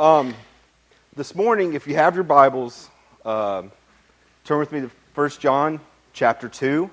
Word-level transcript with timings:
Um, 0.00 0.34
this 1.14 1.34
morning, 1.34 1.74
if 1.74 1.86
you 1.86 1.94
have 1.96 2.14
your 2.14 2.24
Bibles, 2.24 2.88
uh, 3.22 3.64
turn 4.46 4.58
with 4.58 4.72
me 4.72 4.80
to 4.80 4.90
1 5.14 5.28
John 5.40 5.78
chapter 6.14 6.48
2. 6.48 6.90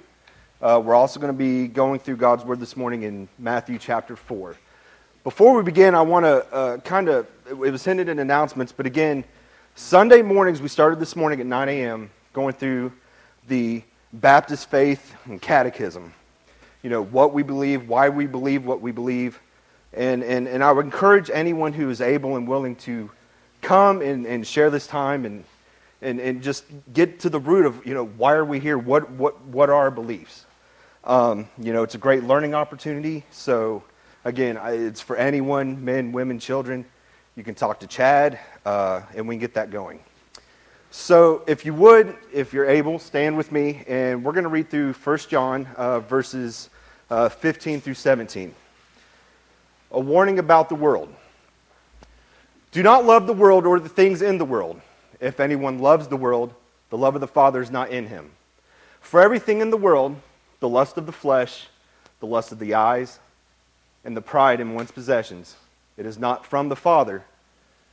Uh, 0.61 0.81
we're 0.83 0.93
also 0.93 1.17
going 1.17 1.31
to 1.31 1.37
be 1.37 1.69
going 1.69 2.01
through 2.01 2.17
God's 2.17 2.43
Word 2.43 2.59
this 2.59 2.75
morning 2.75 3.03
in 3.03 3.29
Matthew 3.39 3.79
chapter 3.79 4.17
4. 4.17 4.57
Before 5.23 5.55
we 5.55 5.63
begin, 5.63 5.95
I 5.95 6.01
want 6.01 6.25
to 6.25 6.53
uh, 6.53 6.77
kind 6.79 7.07
of, 7.07 7.27
it 7.49 7.55
was 7.55 7.85
hinted 7.85 8.09
in 8.09 8.19
announcements, 8.19 8.73
but 8.73 8.85
again, 8.85 9.23
Sunday 9.75 10.21
mornings, 10.21 10.61
we 10.61 10.67
started 10.67 10.99
this 10.99 11.15
morning 11.15 11.39
at 11.39 11.45
9 11.45 11.69
a.m. 11.69 12.09
going 12.33 12.55
through 12.55 12.91
the 13.47 13.83
Baptist 14.11 14.69
faith 14.69 15.15
and 15.23 15.41
catechism. 15.41 16.13
You 16.83 16.89
know, 16.89 17.05
what 17.05 17.33
we 17.33 17.41
believe, 17.41 17.87
why 17.87 18.09
we 18.09 18.25
believe 18.25 18.65
what 18.65 18.81
we 18.81 18.91
believe. 18.91 19.39
And, 19.93 20.23
and, 20.23 20.47
and 20.47 20.63
I 20.63 20.71
would 20.71 20.85
encourage 20.85 21.29
anyone 21.29 21.73
who 21.73 21.89
is 21.89 22.01
able 22.01 22.35
and 22.35 22.47
willing 22.47 22.75
to 22.77 23.09
come 23.61 24.01
and, 24.01 24.25
and 24.25 24.45
share 24.45 24.69
this 24.69 24.87
time 24.87 25.25
and, 25.25 25.43
and, 26.01 26.19
and 26.19 26.41
just 26.41 26.65
get 26.93 27.19
to 27.21 27.29
the 27.29 27.39
root 27.39 27.65
of, 27.65 27.85
you 27.85 27.93
know, 27.93 28.05
why 28.05 28.33
are 28.33 28.45
we 28.45 28.59
here? 28.59 28.77
What, 28.77 29.09
what, 29.11 29.41
what 29.45 29.69
are 29.69 29.75
our 29.75 29.91
beliefs? 29.91 30.45
Um, 31.03 31.47
you 31.57 31.73
know, 31.73 31.83
it's 31.83 31.95
a 31.95 31.99
great 31.99 32.23
learning 32.23 32.53
opportunity. 32.53 33.23
So, 33.31 33.83
again, 34.25 34.59
it's 34.61 35.01
for 35.01 35.15
anyone, 35.15 35.83
men, 35.83 36.11
women, 36.11 36.37
children. 36.37 36.85
You 37.35 37.43
can 37.43 37.55
talk 37.55 37.79
to 37.79 37.87
Chad, 37.87 38.39
uh, 38.65 39.01
and 39.15 39.27
we 39.27 39.35
can 39.35 39.39
get 39.39 39.53
that 39.53 39.71
going. 39.71 40.01
So, 40.91 41.43
if 41.47 41.65
you 41.65 41.73
would, 41.75 42.15
if 42.33 42.53
you're 42.53 42.65
able, 42.65 42.99
stand 42.99 43.37
with 43.37 43.51
me, 43.51 43.83
and 43.87 44.23
we're 44.23 44.31
going 44.33 44.43
to 44.43 44.49
read 44.49 44.69
through 44.69 44.93
1 44.93 45.17
John 45.29 45.67
uh, 45.75 45.99
verses 46.01 46.69
uh, 47.09 47.29
15 47.29 47.79
through 47.79 47.93
17 47.93 48.53
a 49.91 49.99
warning 49.99 50.39
about 50.39 50.69
the 50.69 50.75
world. 50.75 51.13
Do 52.71 52.83
not 52.83 53.05
love 53.05 53.27
the 53.27 53.33
world 53.33 53.65
or 53.65 53.79
the 53.79 53.89
things 53.89 54.21
in 54.21 54.37
the 54.37 54.45
world. 54.45 54.81
If 55.19 55.39
anyone 55.39 55.79
loves 55.79 56.07
the 56.07 56.17
world, 56.17 56.53
the 56.89 56.97
love 56.97 57.15
of 57.15 57.21
the 57.21 57.27
Father 57.27 57.61
is 57.61 57.71
not 57.71 57.89
in 57.89 58.07
him. 58.07 58.31
For 59.01 59.21
everything 59.21 59.61
in 59.61 59.69
the 59.69 59.77
world, 59.77 60.15
the 60.59 60.69
lust 60.69 60.97
of 60.97 61.05
the 61.05 61.11
flesh, 61.11 61.67
the 62.19 62.27
lust 62.27 62.51
of 62.51 62.59
the 62.59 62.73
eyes, 62.73 63.19
and 64.03 64.15
the 64.15 64.21
pride 64.21 64.59
in 64.59 64.73
one's 64.73 64.91
possessions, 64.91 65.55
it 65.97 66.05
is 66.05 66.17
not 66.17 66.45
from 66.45 66.69
the 66.69 66.75
Father, 66.75 67.23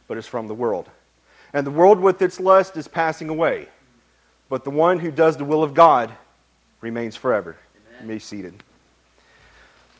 but 0.07 0.19
is 0.19 0.27
from 0.27 0.49
the 0.49 0.55
world. 0.55 0.89
And 1.53 1.67
the 1.67 1.71
world 1.71 2.01
with 2.01 2.21
its 2.21 2.41
lust 2.41 2.77
is 2.77 2.89
passing 2.89 3.29
away, 3.29 3.69
but 4.49 4.65
the 4.65 4.71
one 4.71 4.99
who 4.99 5.11
does 5.11 5.37
the 5.37 5.45
will 5.45 5.63
of 5.63 5.73
God 5.73 6.13
remains 6.81 7.17
forever. 7.17 7.57
Amen. 7.77 8.03
You 8.03 8.09
may 8.09 8.15
be 8.15 8.21
seated. 8.21 8.63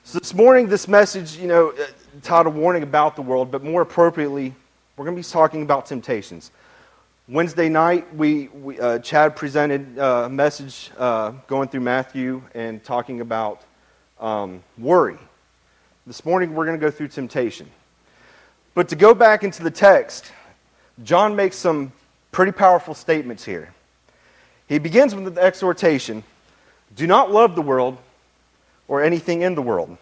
So 0.07 0.19
this 0.19 0.35
morning, 0.35 0.69
this 0.69 0.87
message, 0.87 1.39
you 1.39 1.49
know, 1.49 1.71
uh, 1.71 1.87
titled 2.21 2.55
Warning 2.55 2.83
About 2.83 3.17
the 3.17 3.23
World, 3.23 3.51
but 3.51 3.65
more 3.65 3.81
appropriately, 3.81 4.55
we're 4.99 5.07
going 5.07 5.17
to 5.17 5.23
be 5.23 5.27
talking 5.27 5.63
about 5.63 5.87
temptations. 5.87 6.51
Wednesday 7.27 7.71
night, 7.71 8.15
we, 8.15 8.49
we 8.49 8.79
uh, 8.79 8.99
Chad 8.99 9.35
presented 9.35 9.99
uh, 9.99 10.25
a 10.27 10.29
message 10.29 10.91
uh, 10.99 11.31
going 11.47 11.71
through 11.71 11.81
Matthew 11.81 12.43
and 12.55 12.85
talking 12.85 13.23
about 13.23 13.63
um, 14.21 14.63
worry. 14.77 15.17
This 16.07 16.23
morning, 16.27 16.55
we're 16.55 16.67
going 16.67 16.79
to 16.79 16.87
go 16.87 16.91
through 16.91 17.09
temptation. 17.09 17.67
But 18.75 18.91
to 18.91 18.97
go 18.97 19.15
back 19.15 19.43
into 19.43 19.63
the 19.63 19.71
text, 19.71 20.33
John 21.03 21.35
makes 21.35 21.57
some 21.57 21.93
pretty 22.31 22.53
powerful 22.53 22.93
statements 22.93 23.43
here. 23.43 23.73
He 24.69 24.79
begins 24.79 25.15
with 25.15 25.35
the 25.35 25.41
exhortation 25.41 26.25
Do 26.95 27.07
not 27.07 27.33
love 27.33 27.55
the 27.55 27.63
world 27.63 27.97
or 28.89 29.03
anything 29.03 29.43
in 29.43 29.55
the 29.55 29.63
world. 29.63 29.97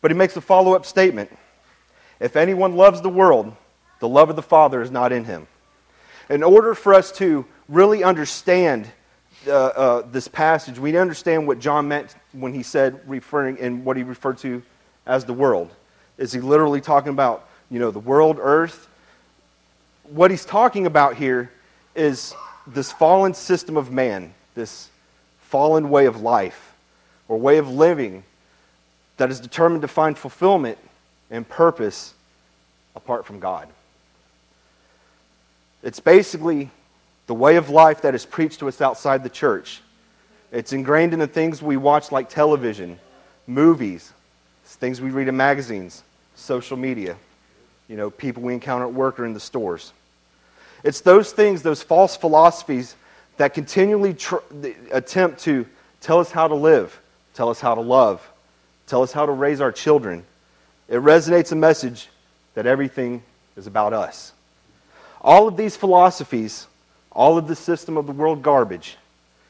But 0.00 0.10
he 0.10 0.16
makes 0.16 0.36
a 0.36 0.40
follow 0.40 0.74
up 0.74 0.86
statement 0.86 1.30
If 2.18 2.36
anyone 2.36 2.76
loves 2.76 3.00
the 3.00 3.08
world, 3.08 3.54
the 4.00 4.08
love 4.08 4.30
of 4.30 4.36
the 4.36 4.42
Father 4.42 4.82
is 4.82 4.90
not 4.90 5.12
in 5.12 5.24
him. 5.24 5.46
In 6.28 6.42
order 6.42 6.74
for 6.74 6.94
us 6.94 7.10
to 7.12 7.44
really 7.68 8.04
understand 8.04 8.90
uh, 9.46 9.52
uh, 9.52 10.02
this 10.10 10.28
passage, 10.28 10.78
we 10.78 10.90
need 10.90 10.96
to 10.96 11.00
understand 11.00 11.46
what 11.46 11.58
John 11.58 11.88
meant 11.88 12.14
when 12.32 12.52
he 12.52 12.62
said, 12.62 13.00
referring 13.06 13.58
in 13.58 13.84
what 13.84 13.96
he 13.96 14.02
referred 14.02 14.38
to 14.38 14.62
as 15.06 15.24
the 15.24 15.32
world. 15.32 15.70
Is 16.18 16.32
he 16.32 16.40
literally 16.40 16.80
talking 16.80 17.10
about, 17.10 17.48
you 17.70 17.78
know, 17.78 17.90
the 17.90 17.98
world, 17.98 18.38
earth? 18.40 18.88
What 20.04 20.30
he's 20.30 20.44
talking 20.44 20.86
about 20.86 21.16
here 21.16 21.50
is 21.94 22.34
this 22.66 22.92
fallen 22.92 23.34
system 23.34 23.76
of 23.76 23.90
man, 23.90 24.34
this 24.54 24.88
fallen 25.40 25.90
way 25.90 26.06
of 26.06 26.20
life 26.20 26.69
or 27.30 27.38
way 27.38 27.58
of 27.58 27.70
living 27.70 28.24
that 29.16 29.30
is 29.30 29.38
determined 29.38 29.82
to 29.82 29.88
find 29.88 30.18
fulfillment 30.18 30.76
and 31.30 31.48
purpose 31.48 32.12
apart 32.96 33.24
from 33.24 33.38
God. 33.38 33.68
It's 35.84 36.00
basically 36.00 36.70
the 37.28 37.34
way 37.34 37.54
of 37.54 37.70
life 37.70 38.02
that 38.02 38.16
is 38.16 38.26
preached 38.26 38.58
to 38.58 38.68
us 38.68 38.80
outside 38.80 39.22
the 39.22 39.30
church. 39.30 39.80
It's 40.50 40.72
ingrained 40.72 41.12
in 41.12 41.20
the 41.20 41.28
things 41.28 41.62
we 41.62 41.76
watch, 41.76 42.10
like 42.10 42.28
television, 42.28 42.98
movies, 43.46 44.12
things 44.64 45.00
we 45.00 45.10
read 45.10 45.28
in 45.28 45.36
magazines, 45.36 46.02
social 46.34 46.76
media, 46.76 47.16
you 47.86 47.96
know, 47.96 48.10
people 48.10 48.42
we 48.42 48.54
encounter 48.54 48.86
at 48.86 48.92
work 48.92 49.20
or 49.20 49.24
in 49.24 49.34
the 49.34 49.40
stores. 49.40 49.92
It's 50.82 51.00
those 51.00 51.30
things, 51.30 51.62
those 51.62 51.80
false 51.80 52.16
philosophies 52.16 52.96
that 53.36 53.54
continually 53.54 54.14
tr- 54.14 54.38
attempt 54.90 55.38
to 55.44 55.64
tell 56.00 56.18
us 56.18 56.32
how 56.32 56.48
to 56.48 56.56
live, 56.56 57.00
tell 57.40 57.48
us 57.48 57.58
how 57.58 57.74
to 57.74 57.80
love, 57.80 58.30
tell 58.86 59.02
us 59.02 59.12
how 59.12 59.24
to 59.24 59.32
raise 59.32 59.62
our 59.62 59.72
children. 59.72 60.26
It 60.90 60.96
resonates 60.96 61.52
a 61.52 61.56
message 61.56 62.10
that 62.52 62.66
everything 62.66 63.22
is 63.56 63.66
about 63.66 63.94
us. 63.94 64.34
All 65.22 65.48
of 65.48 65.56
these 65.56 65.74
philosophies, 65.74 66.66
all 67.10 67.38
of 67.38 67.48
the 67.48 67.56
system 67.56 67.96
of 67.96 68.04
the 68.04 68.12
world 68.12 68.42
garbage, 68.42 68.98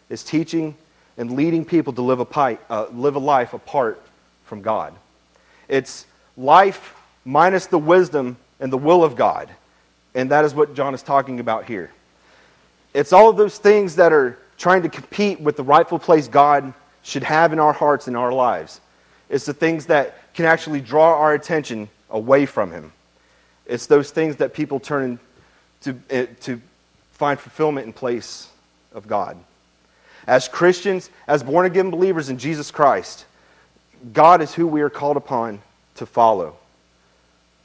is 0.08 0.22
teaching 0.22 0.76
and 1.18 1.32
leading 1.32 1.64
people 1.64 1.92
to 1.94 2.00
live 2.00 2.20
a, 2.20 2.24
pipe, 2.24 2.64
uh, 2.70 2.86
live 2.92 3.16
a 3.16 3.18
life 3.18 3.54
apart 3.54 4.00
from 4.44 4.62
God. 4.62 4.94
It's 5.66 6.06
life 6.36 6.94
minus 7.24 7.66
the 7.66 7.78
wisdom 7.78 8.36
and 8.60 8.72
the 8.72 8.78
will 8.78 9.02
of 9.02 9.16
God. 9.16 9.50
And 10.14 10.30
that 10.30 10.44
is 10.44 10.54
what 10.54 10.74
John 10.74 10.94
is 10.94 11.02
talking 11.02 11.40
about 11.40 11.64
here. 11.64 11.90
It's 12.94 13.12
all 13.12 13.28
of 13.28 13.36
those 13.36 13.58
things 13.58 13.96
that 13.96 14.12
are 14.12 14.38
trying 14.58 14.82
to 14.82 14.88
compete 14.88 15.40
with 15.40 15.56
the 15.56 15.64
rightful 15.64 15.98
place 15.98 16.28
God 16.28 16.72
should 17.02 17.22
have 17.22 17.52
in 17.52 17.58
our 17.58 17.72
hearts 17.72 18.06
and 18.08 18.16
our 18.16 18.32
lives. 18.32 18.80
It's 19.28 19.46
the 19.46 19.54
things 19.54 19.86
that 19.86 20.32
can 20.34 20.44
actually 20.44 20.80
draw 20.80 21.18
our 21.18 21.34
attention 21.34 21.88
away 22.10 22.46
from 22.46 22.72
Him. 22.72 22.92
It's 23.66 23.86
those 23.86 24.10
things 24.10 24.36
that 24.36 24.52
people 24.52 24.80
turn 24.80 25.18
to, 25.82 25.96
eh, 26.10 26.26
to 26.40 26.60
find 27.12 27.38
fulfillment 27.38 27.86
in 27.86 27.92
place 27.92 28.48
of 28.92 29.06
God. 29.06 29.36
As 30.26 30.48
Christians, 30.48 31.10
as 31.26 31.42
born 31.42 31.66
again 31.66 31.90
believers 31.90 32.28
in 32.28 32.38
Jesus 32.38 32.70
Christ, 32.70 33.24
God 34.12 34.42
is 34.42 34.54
who 34.54 34.66
we 34.66 34.80
are 34.82 34.90
called 34.90 35.16
upon 35.16 35.62
to 35.96 36.06
follow. 36.06 36.56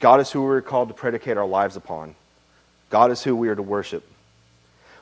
God 0.00 0.20
is 0.20 0.30
who 0.30 0.42
we 0.42 0.56
are 0.56 0.60
called 0.60 0.88
to 0.88 0.94
predicate 0.94 1.36
our 1.36 1.46
lives 1.46 1.76
upon. 1.76 2.14
God 2.90 3.10
is 3.10 3.22
who 3.22 3.34
we 3.34 3.48
are 3.48 3.54
to 3.54 3.62
worship. 3.62 4.04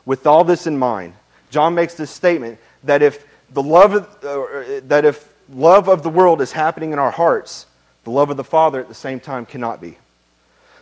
With 0.07 0.27
all 0.27 0.45
this 0.45 0.67
in 0.67 0.79
mind, 0.79 1.15
John 1.51 1.75
makes 1.75 1.95
this 1.95 2.11
statement 2.11 2.59
that 2.85 3.03
if 3.03 3.25
the 3.55 3.63
love 3.63 3.95
of, 3.95 4.25
uh, 4.25 4.81
that 4.89 5.05
if 5.05 5.33
love 5.49 5.89
of 5.89 6.03
the 6.03 6.11
world 6.11 6.43
is 6.43 6.53
happening 6.53 6.93
in 6.93 6.99
our 6.99 7.13
hearts, 7.13 7.67
the 8.03 8.11
love 8.11 8.29
of 8.29 8.37
the 8.37 8.45
Father 8.45 8.81
at 8.81 8.89
the 8.89 8.95
same 8.95 9.21
time 9.21 9.47
cannot 9.47 9.81
be. 9.81 9.97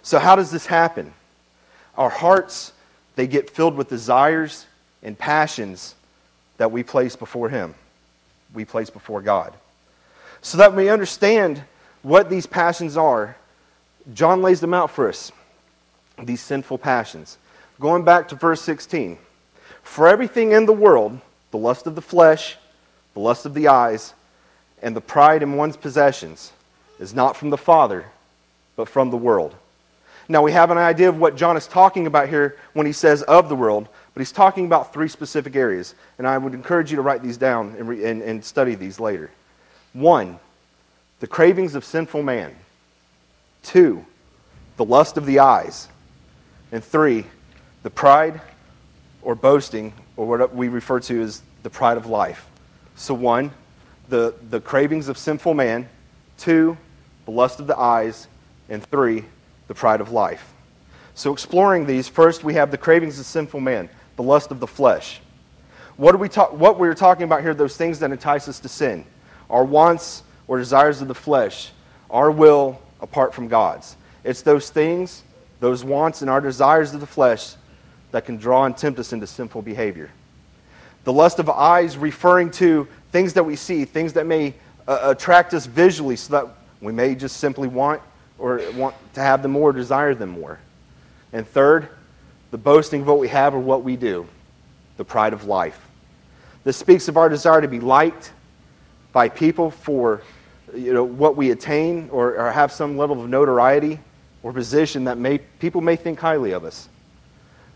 So 0.02 0.18
how 0.18 0.34
does 0.34 0.50
this 0.50 0.66
happen? 0.66 1.12
Our 1.96 2.08
hearts, 2.08 2.72
they 3.14 3.26
get 3.26 3.50
filled 3.50 3.76
with 3.76 3.88
desires 3.88 4.66
and 5.02 5.16
passions 5.16 5.94
that 6.56 6.72
we 6.72 6.82
place 6.82 7.14
before 7.14 7.48
Him. 7.48 7.74
We 8.54 8.64
place 8.64 8.90
before 8.90 9.20
God. 9.20 9.52
So 10.40 10.58
that 10.58 10.74
we 10.74 10.88
understand 10.88 11.62
what 12.02 12.30
these 12.30 12.46
passions 12.46 12.96
are, 12.96 13.36
John 14.14 14.42
lays 14.42 14.60
them 14.60 14.74
out 14.74 14.90
for 14.90 15.08
us. 15.08 15.30
These 16.22 16.40
sinful 16.40 16.78
passions. 16.78 17.38
Going 17.78 18.04
back 18.04 18.28
to 18.28 18.34
verse 18.34 18.62
16. 18.62 19.18
For 19.82 20.08
everything 20.08 20.52
in 20.52 20.66
the 20.66 20.72
world, 20.72 21.20
the 21.50 21.58
lust 21.58 21.86
of 21.86 21.94
the 21.94 22.02
flesh, 22.02 22.56
the 23.14 23.20
lust 23.20 23.46
of 23.46 23.54
the 23.54 23.68
eyes, 23.68 24.14
and 24.82 24.96
the 24.96 25.00
pride 25.00 25.42
in 25.42 25.56
one's 25.56 25.76
possessions 25.76 26.52
is 26.98 27.14
not 27.14 27.36
from 27.36 27.50
the 27.50 27.58
Father, 27.58 28.04
but 28.76 28.88
from 28.88 29.10
the 29.10 29.16
world. 29.16 29.54
Now, 30.28 30.42
we 30.42 30.52
have 30.52 30.70
an 30.70 30.78
idea 30.78 31.08
of 31.08 31.18
what 31.18 31.36
John 31.36 31.56
is 31.56 31.66
talking 31.66 32.06
about 32.06 32.28
here 32.28 32.56
when 32.72 32.86
he 32.86 32.92
says 32.92 33.22
of 33.22 33.48
the 33.48 33.56
world, 33.56 33.88
but 34.14 34.20
he's 34.20 34.32
talking 34.32 34.66
about 34.66 34.92
three 34.92 35.08
specific 35.08 35.56
areas. 35.56 35.94
And 36.18 36.26
I 36.26 36.38
would 36.38 36.54
encourage 36.54 36.90
you 36.90 36.96
to 36.96 37.02
write 37.02 37.22
these 37.22 37.36
down 37.36 37.74
and, 37.78 37.88
re- 37.88 38.04
and, 38.04 38.22
and 38.22 38.44
study 38.44 38.74
these 38.74 39.00
later. 39.00 39.30
One, 39.92 40.38
the 41.20 41.26
cravings 41.26 41.74
of 41.74 41.84
sinful 41.84 42.22
man. 42.22 42.54
Two, 43.62 44.04
the 44.76 44.84
lust 44.84 45.16
of 45.16 45.26
the 45.26 45.40
eyes. 45.40 45.88
And 46.70 46.82
three, 46.82 47.26
the 47.82 47.90
pride 47.90 48.40
or 49.22 49.34
boasting, 49.34 49.92
or 50.16 50.26
what 50.26 50.54
we 50.54 50.68
refer 50.68 51.00
to 51.00 51.22
as 51.22 51.42
the 51.62 51.70
pride 51.70 51.96
of 51.96 52.06
life. 52.06 52.46
So, 53.02 53.14
one, 53.14 53.50
the, 54.08 54.32
the 54.48 54.60
cravings 54.60 55.08
of 55.08 55.18
sinful 55.18 55.54
man. 55.54 55.88
Two, 56.38 56.76
the 57.24 57.32
lust 57.32 57.58
of 57.58 57.66
the 57.66 57.76
eyes. 57.76 58.28
And 58.68 58.80
three, 58.80 59.24
the 59.66 59.74
pride 59.74 60.00
of 60.00 60.12
life. 60.12 60.52
So, 61.16 61.32
exploring 61.32 61.84
these, 61.84 62.06
first 62.06 62.44
we 62.44 62.54
have 62.54 62.70
the 62.70 62.78
cravings 62.78 63.18
of 63.18 63.26
sinful 63.26 63.58
man, 63.58 63.88
the 64.14 64.22
lust 64.22 64.52
of 64.52 64.60
the 64.60 64.68
flesh. 64.68 65.20
What, 65.96 66.14
are 66.14 66.18
we 66.18 66.28
ta- 66.28 66.52
what 66.52 66.78
we're 66.78 66.94
talking 66.94 67.24
about 67.24 67.42
here, 67.42 67.54
those 67.54 67.76
things 67.76 67.98
that 67.98 68.12
entice 68.12 68.46
us 68.46 68.60
to 68.60 68.68
sin, 68.68 69.04
our 69.50 69.64
wants 69.64 70.22
or 70.46 70.58
desires 70.58 71.02
of 71.02 71.08
the 71.08 71.14
flesh, 71.14 71.72
our 72.08 72.30
will 72.30 72.80
apart 73.00 73.34
from 73.34 73.48
God's. 73.48 73.96
It's 74.22 74.42
those 74.42 74.70
things, 74.70 75.24
those 75.58 75.82
wants, 75.82 76.20
and 76.22 76.30
our 76.30 76.40
desires 76.40 76.94
of 76.94 77.00
the 77.00 77.06
flesh 77.08 77.56
that 78.12 78.26
can 78.26 78.36
draw 78.36 78.64
and 78.64 78.76
tempt 78.76 79.00
us 79.00 79.12
into 79.12 79.26
sinful 79.26 79.62
behavior. 79.62 80.08
The 81.04 81.12
lust 81.12 81.38
of 81.38 81.50
eyes 81.50 81.96
referring 81.96 82.50
to 82.52 82.86
things 83.10 83.34
that 83.34 83.44
we 83.44 83.56
see, 83.56 83.84
things 83.84 84.12
that 84.14 84.26
may 84.26 84.54
uh, 84.86 84.98
attract 85.02 85.54
us 85.54 85.66
visually 85.66 86.16
so 86.16 86.32
that 86.32 86.54
we 86.80 86.92
may 86.92 87.14
just 87.14 87.38
simply 87.38 87.68
want 87.68 88.02
or 88.38 88.60
want 88.74 88.94
to 89.14 89.20
have 89.20 89.42
them 89.42 89.52
more, 89.52 89.72
desire 89.72 90.14
them 90.14 90.30
more. 90.30 90.58
And 91.32 91.46
third, 91.46 91.88
the 92.50 92.58
boasting 92.58 93.02
of 93.02 93.06
what 93.06 93.18
we 93.18 93.28
have 93.28 93.54
or 93.54 93.58
what 93.58 93.82
we 93.82 93.96
do, 93.96 94.26
the 94.96 95.04
pride 95.04 95.32
of 95.32 95.44
life. 95.44 95.80
This 96.64 96.76
speaks 96.76 97.08
of 97.08 97.16
our 97.16 97.28
desire 97.28 97.60
to 97.60 97.68
be 97.68 97.80
liked 97.80 98.32
by 99.12 99.28
people 99.28 99.70
for 99.70 100.22
you 100.74 100.92
know, 100.92 101.04
what 101.04 101.36
we 101.36 101.50
attain 101.50 102.08
or, 102.10 102.36
or 102.36 102.50
have 102.52 102.72
some 102.72 102.96
level 102.96 103.22
of 103.22 103.28
notoriety 103.28 103.98
or 104.42 104.52
position 104.52 105.04
that 105.04 105.18
may, 105.18 105.38
people 105.38 105.80
may 105.80 105.96
think 105.96 106.18
highly 106.18 106.52
of 106.52 106.64
us. 106.64 106.88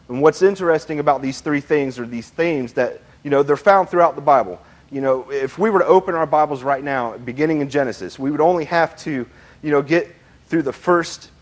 And 0.08 0.23
what's 0.23 0.43
interesting 0.43 0.99
about 1.00 1.20
these 1.20 1.40
three 1.40 1.61
things 1.61 1.99
or 1.99 2.06
these 2.06 2.31
themes 2.31 2.73
that, 2.75 3.00
you 3.26 3.31
know, 3.31 3.43
they're 3.43 3.56
found 3.56 3.88
throughout 3.88 4.14
the 4.14 4.20
Bible. 4.20 4.62
You 4.88 5.00
know, 5.00 5.32
if 5.32 5.58
we 5.58 5.69
were 5.69 5.81
to 5.81 5.84
open 5.84 6.14
our 6.14 6.26
Bibles 6.26 6.62
right 6.62 6.84
now, 6.84 7.19
beginning 7.19 7.61
in 7.61 7.69
Genesis, 7.69 8.20
we 8.20 8.31
would 8.31 8.40
only 8.40 8.67
have 8.67 8.96
to, 8.99 9.26
you 9.64 9.70
know, 9.73 9.82
get 9.82 10.14
through 10.46 10.62
the 10.62 10.73
first 10.73 11.32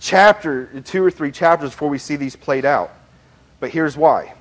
chapter, 0.00 0.66
two 0.80 1.04
or 1.04 1.12
three 1.12 1.30
chapters 1.30 1.70
before 1.70 1.90
we 1.90 1.98
see 1.98 2.16
these 2.16 2.34
played 2.34 2.64
out. 2.64 2.90
But 3.60 3.70
here's 3.70 3.96
why. 3.96 4.34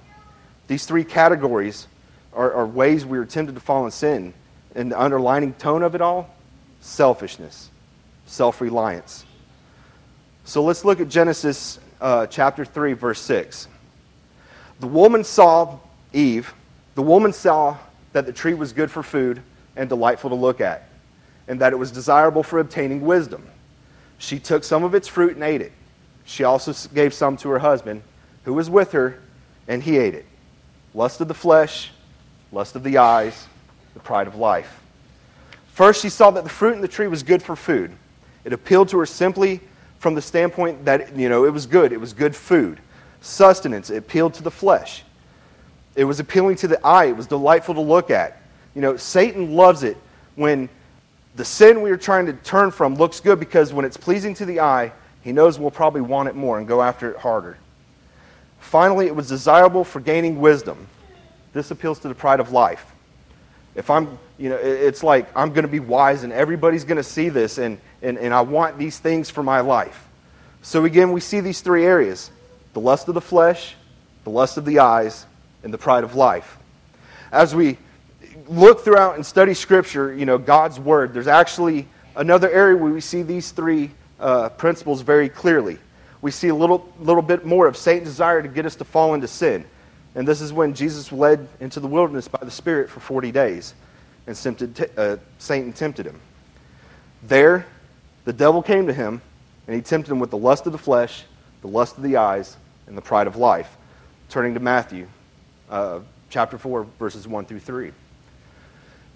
These 0.65 0.87
three 0.87 1.03
categories 1.03 1.85
are, 2.33 2.51
are 2.51 2.65
ways 2.65 3.05
we 3.05 3.19
are 3.19 3.25
tempted 3.25 3.53
to 3.53 3.61
fall 3.61 3.85
in 3.85 3.91
sin. 3.91 4.33
And 4.73 4.91
the 4.91 4.99
underlining 4.99 5.53
tone 5.53 5.83
of 5.83 5.93
it 5.93 6.01
all 6.01 6.35
selfishness, 6.81 7.69
self 8.25 8.59
reliance. 8.59 9.23
So 10.45 10.63
let's 10.63 10.83
look 10.83 10.99
at 10.99 11.09
Genesis 11.09 11.77
uh, 12.01 12.25
chapter 12.25 12.65
3, 12.65 12.93
verse 12.93 13.21
6. 13.21 13.67
The 14.79 14.87
woman 14.87 15.23
saw 15.23 15.77
Eve, 16.11 16.55
the 16.97 17.03
woman 17.03 17.31
saw 17.31 17.77
that 18.13 18.25
the 18.25 18.33
tree 18.33 18.55
was 18.55 18.73
good 18.73 18.89
for 18.89 19.03
food 19.03 19.39
and 19.75 19.87
delightful 19.87 20.31
to 20.31 20.35
look 20.35 20.59
at, 20.59 20.89
and 21.47 21.61
that 21.61 21.71
it 21.71 21.75
was 21.75 21.91
desirable 21.91 22.41
for 22.41 22.57
obtaining 22.57 23.01
wisdom. 23.01 23.47
She 24.17 24.39
took 24.39 24.63
some 24.63 24.83
of 24.83 24.95
its 24.95 25.07
fruit 25.07 25.35
and 25.35 25.43
ate 25.43 25.61
it. 25.61 25.71
She 26.25 26.43
also 26.43 26.73
gave 26.95 27.13
some 27.13 27.37
to 27.37 27.49
her 27.49 27.59
husband, 27.59 28.01
who 28.45 28.53
was 28.55 28.67
with 28.67 28.93
her, 28.93 29.19
and 29.67 29.83
he 29.83 29.99
ate 29.99 30.15
it. 30.15 30.25
Lust 30.95 31.21
of 31.21 31.27
the 31.27 31.35
flesh, 31.35 31.91
lust 32.51 32.75
of 32.75 32.81
the 32.81 32.97
eyes, 32.97 33.45
the 33.93 33.99
pride 33.99 34.25
of 34.25 34.35
life. 34.35 34.81
First, 35.73 36.01
she 36.01 36.09
saw 36.09 36.31
that 36.31 36.45
the 36.45 36.49
fruit 36.49 36.73
in 36.73 36.81
the 36.81 36.87
tree 36.87 37.07
was 37.07 37.21
good 37.21 37.43
for 37.43 37.55
food. 37.55 37.91
It 38.43 38.53
appealed 38.53 38.89
to 38.89 38.97
her 38.97 39.05
simply 39.05 39.59
from 39.99 40.15
the 40.15 40.21
standpoint 40.23 40.85
that, 40.85 41.15
you 41.15 41.29
know, 41.29 41.45
it 41.45 41.53
was 41.53 41.67
good. 41.67 41.93
It 41.93 42.01
was 42.01 42.13
good 42.13 42.35
food. 42.35 42.79
Sustenance. 43.21 43.91
It 43.91 43.97
appealed 43.97 44.33
to 44.33 44.41
the 44.41 44.49
flesh. 44.49 45.03
It 45.97 46.03
was 46.05 46.19
appealing 46.19 46.55
to 46.57 46.67
the 46.67 46.85
eye. 46.85 47.05
It 47.05 47.17
was 47.17 47.25
delightful 47.25 47.73
to 47.73 47.81
look 47.81 48.11
at. 48.11 48.39
You 48.75 48.81
know, 48.81 48.95
Satan 48.97 49.55
loves 49.55 49.81
it 49.81 49.97
when 50.35 50.69
the 51.35 51.43
sin 51.43 51.81
we 51.81 51.89
are 51.89 51.97
trying 51.97 52.27
to 52.27 52.33
turn 52.33 52.69
from 52.69 52.95
looks 52.95 53.19
good 53.19 53.39
because 53.39 53.73
when 53.73 53.83
it's 53.83 53.97
pleasing 53.97 54.35
to 54.35 54.45
the 54.45 54.59
eye, 54.59 54.93
he 55.23 55.31
knows 55.31 55.59
we'll 55.59 55.71
probably 55.71 56.01
want 56.01 56.29
it 56.29 56.35
more 56.35 56.59
and 56.59 56.67
go 56.67 56.81
after 56.81 57.11
it 57.11 57.17
harder. 57.17 57.57
Finally, 58.59 59.07
it 59.07 59.15
was 59.15 59.27
desirable 59.27 59.83
for 59.83 59.99
gaining 59.99 60.39
wisdom. 60.39 60.87
This 61.53 61.71
appeals 61.71 61.99
to 61.99 62.07
the 62.07 62.15
pride 62.15 62.39
of 62.39 62.51
life. 62.51 62.85
If 63.73 63.89
I'm, 63.89 64.17
you 64.37 64.49
know, 64.49 64.55
it's 64.55 65.03
like 65.03 65.27
I'm 65.35 65.49
going 65.49 65.65
to 65.65 65.71
be 65.71 65.79
wise 65.79 66.23
and 66.23 66.31
everybody's 66.33 66.83
going 66.83 66.97
to 66.97 67.03
see 67.03 67.29
this 67.29 67.57
and, 67.57 67.79
and, 68.01 68.17
and 68.17 68.33
I 68.33 68.41
want 68.41 68.77
these 68.77 68.99
things 68.99 69.29
for 69.29 69.43
my 69.43 69.61
life. 69.61 70.07
So 70.61 70.85
again, 70.85 71.11
we 71.11 71.21
see 71.21 71.39
these 71.39 71.61
three 71.61 71.85
areas 71.85 72.29
the 72.73 72.79
lust 72.81 73.07
of 73.07 73.15
the 73.15 73.21
flesh, 73.21 73.75
the 74.23 74.29
lust 74.29 74.57
of 74.57 74.65
the 74.65 74.79
eyes, 74.79 75.25
and 75.63 75.73
the 75.73 75.77
pride 75.77 76.03
of 76.03 76.15
life. 76.15 76.57
As 77.31 77.55
we 77.55 77.77
look 78.47 78.83
throughout 78.83 79.15
and 79.15 79.25
study 79.25 79.53
Scripture, 79.53 80.13
you 80.13 80.25
know, 80.25 80.37
God's 80.37 80.79
Word, 80.79 81.13
there's 81.13 81.27
actually 81.27 81.87
another 82.15 82.49
area 82.49 82.75
where 82.75 82.91
we 82.91 83.01
see 83.01 83.21
these 83.21 83.51
three 83.51 83.91
uh, 84.19 84.49
principles 84.49 85.01
very 85.01 85.29
clearly. 85.29 85.77
We 86.21 86.31
see 86.31 86.47
a 86.47 86.55
little, 86.55 86.91
little 86.99 87.21
bit 87.21 87.45
more 87.45 87.67
of 87.67 87.77
Satan's 87.77 88.09
desire 88.09 88.41
to 88.41 88.47
get 88.47 88.65
us 88.65 88.75
to 88.77 88.83
fall 88.83 89.13
into 89.13 89.27
sin. 89.27 89.65
And 90.15 90.27
this 90.27 90.41
is 90.41 90.51
when 90.51 90.73
Jesus 90.73 91.11
led 91.11 91.47
into 91.59 91.79
the 91.79 91.87
wilderness 91.87 92.27
by 92.27 92.39
the 92.41 92.51
Spirit 92.51 92.89
for 92.89 92.99
40 92.99 93.31
days, 93.31 93.73
and 94.25 94.35
tempted, 94.35 94.89
uh, 94.97 95.17
Satan 95.37 95.73
tempted 95.73 96.05
him. 96.05 96.19
There, 97.23 97.65
the 98.25 98.33
devil 98.33 98.63
came 98.63 98.87
to 98.87 98.93
him, 98.93 99.21
and 99.67 99.75
he 99.75 99.81
tempted 99.81 100.11
him 100.11 100.19
with 100.19 100.31
the 100.31 100.37
lust 100.37 100.65
of 100.65 100.71
the 100.71 100.77
flesh, 100.77 101.23
the 101.61 101.67
lust 101.67 101.97
of 101.97 102.03
the 102.03 102.17
eyes, 102.17 102.57
and 102.87 102.97
the 102.97 103.01
pride 103.01 103.27
of 103.27 103.35
life. 103.35 103.77
Turning 104.29 104.53
to 104.55 104.59
Matthew 104.59 105.07
uh, 105.69 105.99
chapter 106.29 106.57
4, 106.57 106.85
verses 106.99 107.27
1 107.27 107.45
through 107.45 107.59
3. 107.59 107.91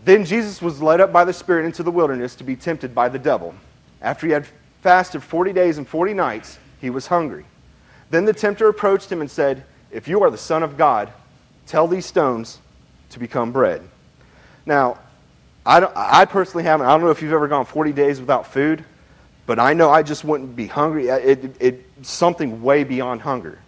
Then 0.04 0.26
Jesus 0.26 0.62
was 0.62 0.82
led 0.82 1.00
up 1.00 1.14
by 1.14 1.26
the 1.26 1.34
Spirit 1.34 1.66
into 1.66 1.84
the 1.84 1.92
wilderness 1.92 2.36
to 2.36 2.44
be 2.44 2.56
tempted 2.56 2.96
by 2.96 3.10
the 3.10 3.20
devil. 3.20 3.54
After 4.02 4.26
he 4.26 4.34
had 4.34 4.48
fasted 4.82 5.22
40 5.22 5.54
days 5.54 5.78
and 5.78 5.88
40 5.88 6.14
nights, 6.14 6.58
he 6.80 6.90
was 6.90 7.08
hungry. 7.08 7.46
Then 8.10 8.26
the 8.26 8.34
tempter 8.34 8.68
approached 8.68 9.12
him 9.12 9.22
and 9.22 9.30
said, 9.30 9.64
If 9.92 10.08
you 10.08 10.24
are 10.24 10.32
the 10.32 10.38
Son 10.38 10.64
of 10.64 10.78
God, 10.78 11.12
tell 11.68 11.88
these 11.88 12.06
stones 12.06 12.60
to 13.12 13.20
become 13.20 13.52
bread. 13.52 13.82
Now, 14.66 14.98
I, 15.66 15.88
I 15.96 16.26
personally 16.26 16.64
haven't, 16.64 16.88
I 16.88 16.92
don't 16.92 17.02
know 17.02 17.12
if 17.12 17.22
you've 17.22 17.34
ever 17.34 17.48
gone 17.48 17.66
40 17.66 17.94
days 17.94 18.20
without 18.20 18.48
food, 18.48 18.84
but 19.46 19.60
I 19.60 19.74
know 19.74 19.90
I 19.92 20.02
just 20.02 20.24
wouldn't 20.24 20.56
be 20.56 20.68
hungry. 20.68 21.08
It, 21.08 21.46
it, 21.46 21.56
it, 21.60 21.86
something 22.02 22.64
way 22.64 22.84
beyond 22.84 23.22
hunger. 23.22 23.60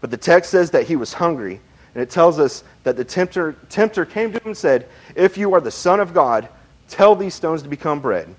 But 0.00 0.10
the 0.10 0.16
text 0.16 0.50
says 0.50 0.72
that 0.72 0.86
he 0.86 0.96
was 0.96 1.12
hungry, 1.12 1.60
and 1.98 2.04
it 2.04 2.10
tells 2.10 2.38
us 2.38 2.62
that 2.84 2.96
the 2.96 3.02
tempter, 3.02 3.56
tempter 3.70 4.06
came 4.06 4.30
to 4.30 4.38
him 4.38 4.46
and 4.46 4.56
said, 4.56 4.86
If 5.16 5.36
you 5.36 5.52
are 5.54 5.60
the 5.60 5.72
Son 5.72 5.98
of 5.98 6.14
God, 6.14 6.48
tell 6.88 7.16
these 7.16 7.34
stones 7.34 7.62
to 7.62 7.68
become 7.68 7.98
bread. 7.98 8.32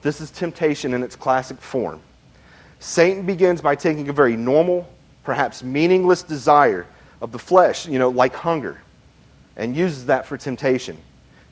This 0.00 0.22
is 0.22 0.30
temptation 0.30 0.94
in 0.94 1.02
its 1.02 1.14
classic 1.14 1.60
form. 1.60 2.00
Satan 2.80 3.26
begins 3.26 3.60
by 3.60 3.74
taking 3.76 4.08
a 4.08 4.12
very 4.14 4.38
normal, 4.38 4.88
perhaps 5.22 5.62
meaningless 5.62 6.22
desire 6.22 6.86
of 7.20 7.30
the 7.30 7.38
flesh, 7.38 7.86
you 7.86 7.98
know, 7.98 8.08
like 8.08 8.32
hunger, 8.34 8.80
and 9.54 9.76
uses 9.76 10.06
that 10.06 10.24
for 10.24 10.38
temptation. 10.38 10.96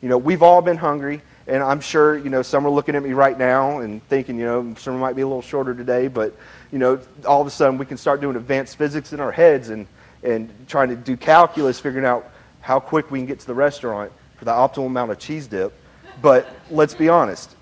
You 0.01 0.09
know, 0.09 0.17
we've 0.17 0.43
all 0.43 0.63
been 0.63 0.79
hungry, 0.79 1.21
and 1.47 1.63
I'm 1.63 1.83
sure, 1.83 2.17
you 2.17 2.31
know, 2.31 2.41
some 2.41 2.67
are 2.67 2.71
looking 2.71 2.97
at 2.97 3.03
me 3.03 3.13
right 3.13 3.39
now 3.39 3.81
and 3.81 4.03
thinking, 4.09 4.39
you 4.39 4.47
know, 4.47 4.75
some 4.79 4.99
might 4.99 5.17
be 5.17 5.21
a 5.21 5.27
little 5.27 5.43
shorter 5.43 5.75
today, 5.75 6.09
but, 6.09 6.35
you 6.73 6.79
know, 6.79 6.99
all 7.27 7.43
of 7.43 7.47
a 7.47 7.51
sudden 7.51 7.77
we 7.77 7.85
can 7.85 7.99
start 7.99 8.23
doing 8.23 8.37
advanced 8.37 8.79
physics 8.79 9.13
in 9.13 9.21
our 9.21 9.33
heads 9.33 9.69
and 9.69 9.87
and 10.23 10.51
trying 10.69 10.89
to 10.89 10.97
do 10.97 11.17
calculus, 11.17 11.81
figuring 11.81 12.07
out 12.07 12.31
how 12.61 12.79
quick 12.81 13.11
we 13.11 13.19
can 13.19 13.27
get 13.27 13.41
to 13.41 13.47
the 13.47 13.55
restaurant 13.55 14.13
for 14.37 14.45
the 14.45 14.51
optimal 14.51 14.87
amount 14.87 15.11
of 15.11 15.19
cheese 15.19 15.47
dip. 15.47 15.73
But 16.21 16.49
let's 16.71 16.95
be 16.95 17.09
honest. 17.09 17.55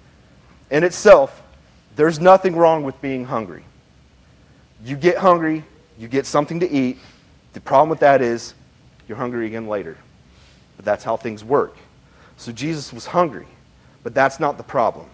In 0.70 0.84
itself, 0.84 1.42
there's 1.96 2.20
nothing 2.20 2.56
wrong 2.56 2.84
with 2.84 3.00
being 3.00 3.24
hungry. 3.24 3.64
You 4.84 4.96
get 4.96 5.18
hungry, 5.18 5.64
you 5.98 6.08
get 6.08 6.26
something 6.26 6.60
to 6.60 6.70
eat. 6.70 6.98
The 7.52 7.60
problem 7.60 7.88
with 7.88 8.00
that 8.00 8.22
is 8.22 8.54
you're 9.08 9.18
hungry 9.18 9.46
again 9.46 9.66
later. 9.66 9.96
But 10.76 10.84
that's 10.84 11.02
how 11.02 11.16
things 11.16 11.42
work. 11.42 11.76
So 12.36 12.52
Jesus 12.52 12.92
was 12.92 13.06
hungry, 13.06 13.46
but 14.04 14.14
that's 14.14 14.38
not 14.38 14.56
the 14.56 14.62
problem. 14.62 15.06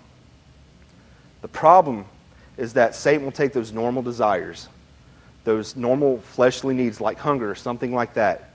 The 1.41 1.49
problem 1.49 2.05
is 2.57 2.75
that 2.75 2.95
Satan 2.95 3.25
will 3.25 3.33
take 3.33 3.53
those 3.53 3.73
normal 3.73 4.03
desires 4.03 4.69
those 5.45 5.77
normal 5.77 6.19
fleshly 6.19 6.75
needs 6.75 7.01
like 7.01 7.19
hunger 7.19 7.51
or 7.51 7.55
something 7.55 7.95
like 7.95 8.15
that. 8.15 8.51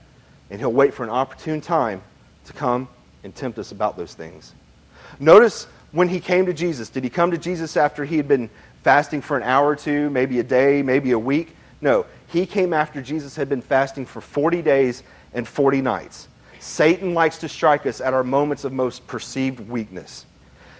And 0.50 0.60
he'll 0.60 0.72
wait 0.72 0.92
for 0.92 1.04
an 1.04 1.10
opportune 1.10 1.60
time 1.60 2.02
to 2.46 2.52
come 2.52 2.88
and 3.22 3.34
tempt 3.34 3.58
us 3.58 3.72
about 3.72 3.96
those 3.96 4.14
things. 4.14 4.54
Notice 5.18 5.66
when 5.92 6.08
he 6.08 6.20
came 6.20 6.46
to 6.46 6.52
Jesus, 6.52 6.88
did 6.88 7.04
he 7.04 7.10
come 7.10 7.30
to 7.30 7.38
Jesus 7.38 7.76
after 7.76 8.04
he 8.04 8.16
had 8.16 8.28
been 8.28 8.50
fasting 8.82 9.20
for 9.20 9.36
an 9.36 9.42
hour 9.42 9.68
or 9.68 9.76
two, 9.76 10.10
maybe 10.10 10.38
a 10.40 10.44
day, 10.44 10.82
maybe 10.82 11.12
a 11.12 11.18
week? 11.18 11.54
No, 11.80 12.06
he 12.28 12.46
came 12.46 12.72
after 12.72 13.00
Jesus 13.00 13.36
had 13.36 13.48
been 13.48 13.62
fasting 13.62 14.06
for 14.06 14.20
40 14.20 14.62
days 14.62 15.02
and 15.32 15.46
40 15.46 15.80
nights. 15.80 16.28
Satan 16.58 17.14
likes 17.14 17.38
to 17.38 17.48
strike 17.48 17.86
us 17.86 18.00
at 18.00 18.12
our 18.12 18.22
moments 18.22 18.64
of 18.64 18.72
most 18.72 19.06
perceived 19.06 19.60
weakness. 19.60 20.26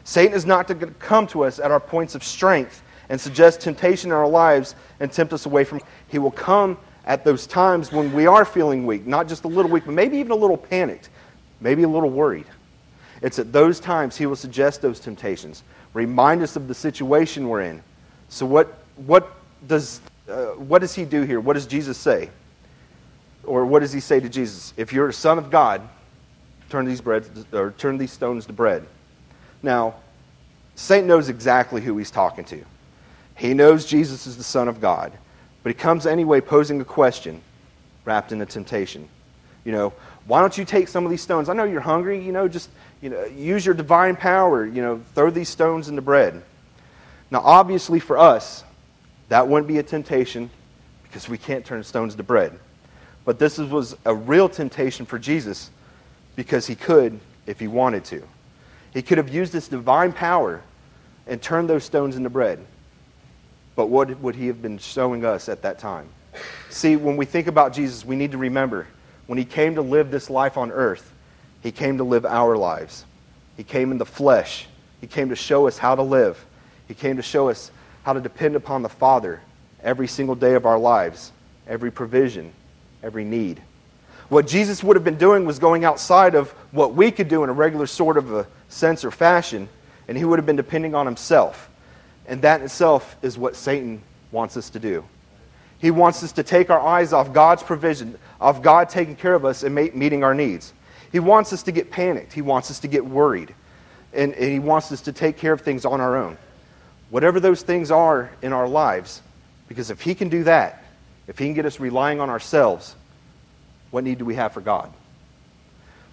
Satan 0.05 0.35
is 0.35 0.45
not 0.45 0.69
to 0.69 0.75
come 0.75 1.27
to 1.29 1.45
us 1.45 1.59
at 1.59 1.71
our 1.71 1.81
points 1.81 2.15
of 2.15 2.23
strength 2.23 2.83
and 3.11 3.21
suggest 3.21 3.61
temptation 3.61 4.11
in 4.11 4.17
our 4.17 4.29
lives 4.29 4.75
and 5.01 5.13
tempt 5.13 5.35
us 5.35 5.45
away 5.45 5.65
from. 5.65 5.83
He 6.09 6.19
will 6.19 6.31
come 6.31 6.79
at 7.05 7.25
those 7.25 7.47
times 7.47 7.93
when 7.93 8.13
we 8.15 8.27
are 8.27 8.47
feeling 8.47 8.87
weak, 8.87 9.07
not 9.07 9.29
just 9.29 9.45
a 9.45 9.49
little 9.49 9.71
weak, 9.71 9.85
but 9.85 9.95
maybe 9.95 10.17
even 10.17 10.33
a 10.33 10.37
little 10.37 10.57
panicked, 10.57 11.11
maybe 11.61 11.83
a 11.83 11.89
little 11.89 12.09
worried. 12.09 12.47
It's 13.21 13.39
at 13.39 13.53
those 13.53 13.81
times 13.81 14.17
he 14.17 14.25
will 14.25 14.37
suggest 14.37 14.81
those 14.81 15.01
temptations, 15.01 15.63
remind 15.93 16.43
us 16.43 16.57
of 16.57 16.69
the 16.69 16.75
situation 16.75 17.49
we're 17.49 17.63
in. 17.63 17.83
So, 18.31 18.47
what, 18.47 18.79
what 18.97 19.37
does 19.67 20.01
uh, 20.31 20.53
what 20.53 20.79
does 20.79 20.95
he 20.95 21.05
do 21.05 21.23
here? 21.23 21.41
What 21.41 21.55
does 21.55 21.67
Jesus 21.67 21.99
say? 21.99 22.31
Or 23.45 23.67
what 23.67 23.81
does 23.81 23.93
he 23.93 24.01
say 24.01 24.21
to 24.21 24.29
Jesus? 24.29 24.73
If 24.77 24.93
you're 24.93 25.09
a 25.09 25.13
son 25.13 25.39
of 25.39 25.51
God, 25.51 25.83
turn 26.69 26.85
these 26.85 27.01
bread 27.01 27.25
or 27.53 27.73
turn 27.73 27.99
these 27.99 28.13
stones 28.13 28.47
to 28.47 28.53
bread. 28.53 28.87
Now, 29.63 29.97
Satan 30.77 31.09
knows 31.09 31.29
exactly 31.29 31.81
who 31.81 31.99
he's 31.99 32.11
talking 32.11 32.45
to. 32.45 32.65
He 33.41 33.55
knows 33.55 33.87
Jesus 33.87 34.27
is 34.27 34.37
the 34.37 34.45
Son 34.45 34.69
of 34.69 34.83
God, 34.83 35.13
but 35.63 35.71
he 35.71 35.75
comes 35.75 36.05
anyway 36.05 36.43
posing 36.43 36.79
a 36.83 36.85
question 36.85 37.41
wrapped 38.05 38.33
in 38.33 38.43
a 38.43 38.45
temptation. 38.45 39.09
You 39.65 39.73
know, 39.73 39.95
why 40.27 40.43
don't 40.43 40.59
you 40.59 40.67
take 40.67 40.89
some 40.89 41.07
of 41.07 41.11
these 41.11 41.23
stones? 41.23 41.49
I 41.49 41.55
know 41.55 41.65
you're 41.65 41.81
hungry, 41.81 42.23
you 42.23 42.33
know, 42.33 42.49
just 42.49 42.69
you 43.01 43.09
know, 43.09 43.25
use 43.25 43.65
your 43.65 43.75
divine 43.75 44.15
power, 44.15 44.67
you 44.67 44.83
know, 44.83 45.01
throw 45.15 45.31
these 45.31 45.49
stones 45.49 45.89
into 45.89 46.03
bread. 46.03 46.43
Now, 47.31 47.41
obviously 47.41 47.99
for 47.99 48.19
us, 48.19 48.63
that 49.31 49.49
wouldn't 49.49 49.69
be 49.69 49.79
a 49.79 49.83
temptation 49.83 50.51
because 51.05 51.27
we 51.27 51.39
can't 51.39 51.65
turn 51.65 51.83
stones 51.83 52.17
to 52.17 52.23
bread. 52.23 52.59
But 53.25 53.39
this 53.39 53.57
was 53.57 53.97
a 54.05 54.15
real 54.15 54.51
temptation 54.51 55.07
for 55.07 55.19
Jesus 55.19 55.71
because 56.37 56.67
he 56.67 56.75
could 56.75 57.19
if 57.47 57.59
he 57.59 57.69
wanted 57.69 58.05
to. 58.07 58.23
He 58.93 59.01
could 59.01 59.17
have 59.17 59.31
used 59.31 59.55
his 59.55 59.67
divine 59.67 60.13
power 60.13 60.61
and 61.27 61.41
turned 61.41 61.71
those 61.71 61.85
stones 61.85 62.17
into 62.17 62.29
bread. 62.29 62.67
But 63.81 63.89
what 63.89 64.21
would 64.21 64.35
he 64.35 64.49
have 64.49 64.61
been 64.61 64.77
showing 64.77 65.25
us 65.25 65.49
at 65.49 65.63
that 65.63 65.79
time? 65.79 66.07
See, 66.69 66.97
when 66.97 67.17
we 67.17 67.25
think 67.25 67.47
about 67.47 67.73
Jesus, 67.73 68.05
we 68.05 68.15
need 68.15 68.33
to 68.33 68.37
remember 68.37 68.87
when 69.27 69.39
he 69.39 69.45
came 69.47 69.77
to 69.77 69.81
live 69.81 70.11
this 70.11 70.29
life 70.29 70.59
on 70.59 70.71
earth, 70.71 71.15
he 71.63 71.73
came 71.73 71.97
to 71.97 72.05
live 72.05 72.27
our 72.27 72.59
lives. 72.59 73.07
He 73.57 73.65
came 73.65 73.91
in 73.91 73.97
the 73.97 74.05
flesh. 74.05 74.67
He 75.01 75.07
came 75.07 75.31
to 75.31 75.35
show 75.35 75.67
us 75.67 75.79
how 75.79 75.95
to 75.95 76.03
live. 76.03 76.45
He 76.89 76.95
came 76.95 77.17
to 77.17 77.23
show 77.23 77.49
us 77.49 77.71
how 78.03 78.13
to 78.13 78.21
depend 78.21 78.55
upon 78.55 78.83
the 78.83 78.91
Father 78.91 79.41
every 79.83 80.09
single 80.09 80.35
day 80.35 80.57
of 80.57 80.67
our 80.67 80.79
lives, 80.79 81.33
every 81.67 81.91
provision, 81.91 82.53
every 83.03 83.25
need. 83.25 83.63
What 84.29 84.47
Jesus 84.47 84.85
would 84.85 84.97
have 84.97 85.05
been 85.05 85.17
doing 85.17 85.47
was 85.47 85.59
going 85.59 85.87
outside 85.87 86.35
of 86.35 86.51
what 86.71 86.93
we 86.93 87.11
could 87.11 87.29
do 87.29 87.45
in 87.45 87.49
a 87.49 87.55
regular 87.55 87.87
sort 87.87 88.19
of 88.19 88.31
a 88.31 88.47
sense 88.69 89.07
or 89.07 89.11
fashion, 89.11 89.71
and 90.07 90.19
he 90.19 90.25
would 90.27 90.39
have 90.39 90.45
been 90.45 90.57
depending 90.57 90.95
on 90.95 91.07
himself. 91.07 91.71
And 92.27 92.43
that 92.43 92.61
itself 92.63 93.17
is 93.23 93.37
what 93.37 93.57
Satan 93.57 94.03
wants 94.33 94.57
us 94.57 94.71
to 94.71 94.79
do. 94.79 95.05
He 95.79 95.91
wants 95.91 96.23
us 96.23 96.33
to 96.33 96.43
take 96.43 96.71
our 96.71 96.81
eyes 96.81 97.13
off 97.13 97.33
God's 97.33 97.63
provision, 97.63 98.19
off 98.41 98.63
God 98.63 98.91
taking 98.91 99.17
care 99.17 99.35
of 99.35 99.45
us 99.45 99.63
and 99.63 99.75
meeting 99.75 100.23
our 100.23 100.35
needs. 100.35 100.73
He 101.11 101.19
wants 101.19 101.53
us 101.53 101.63
to 101.65 101.73
get 101.73 101.91
panicked. 101.91 102.33
He 102.33 102.43
wants 102.43 102.71
us 102.71 102.81
to 102.81 102.89
get 102.89 103.05
worried. 103.05 103.55
And, 104.13 104.35
and 104.35 104.53
he 104.53 104.59
wants 104.59 104.93
us 104.93 105.01
to 105.03 105.13
take 105.13 105.37
care 105.37 105.53
of 105.53 105.63
things 105.63 105.85
on 105.85 106.01
our 106.01 106.17
own. 106.17 106.37
Whatever 107.09 107.41
those 107.41 107.63
things 107.63 107.91
are 107.91 108.31
in 108.43 108.53
our 108.53 108.69
lives, 108.69 109.23
because 109.69 109.91
if 109.91 110.01
he 110.01 110.15
can 110.15 110.29
do 110.29 110.45
that, 110.45 110.85
if 111.27 111.39
he 111.39 111.47
can 111.47 111.55
get 111.55 111.67
us 111.67 111.81
relying 111.81 112.21
on 112.21 112.29
ourselves, 112.29 112.95
what 113.91 114.05
need 114.05 114.19
do 114.19 114.25
we 114.25 114.35
have 114.35 114.53
for 114.53 114.61
God? 114.61 114.93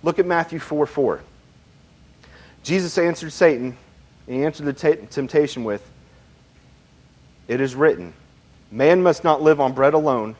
Look 0.01 0.19
at 0.19 0.25
Matthew 0.25 0.59
4 0.59 0.85
4. 0.85 1.21
Jesus 2.63 2.97
answered 2.97 3.31
Satan, 3.31 3.77
and 4.27 4.35
he 4.35 4.43
answered 4.43 4.65
the 4.65 4.73
t- 4.73 5.05
temptation 5.09 5.63
with, 5.63 5.87
It 7.47 7.61
is 7.61 7.75
written, 7.75 8.13
Man 8.71 9.01
must 9.01 9.23
not 9.23 9.41
live 9.41 9.61
on 9.61 9.73
bread 9.73 9.93
alone, 9.93 10.35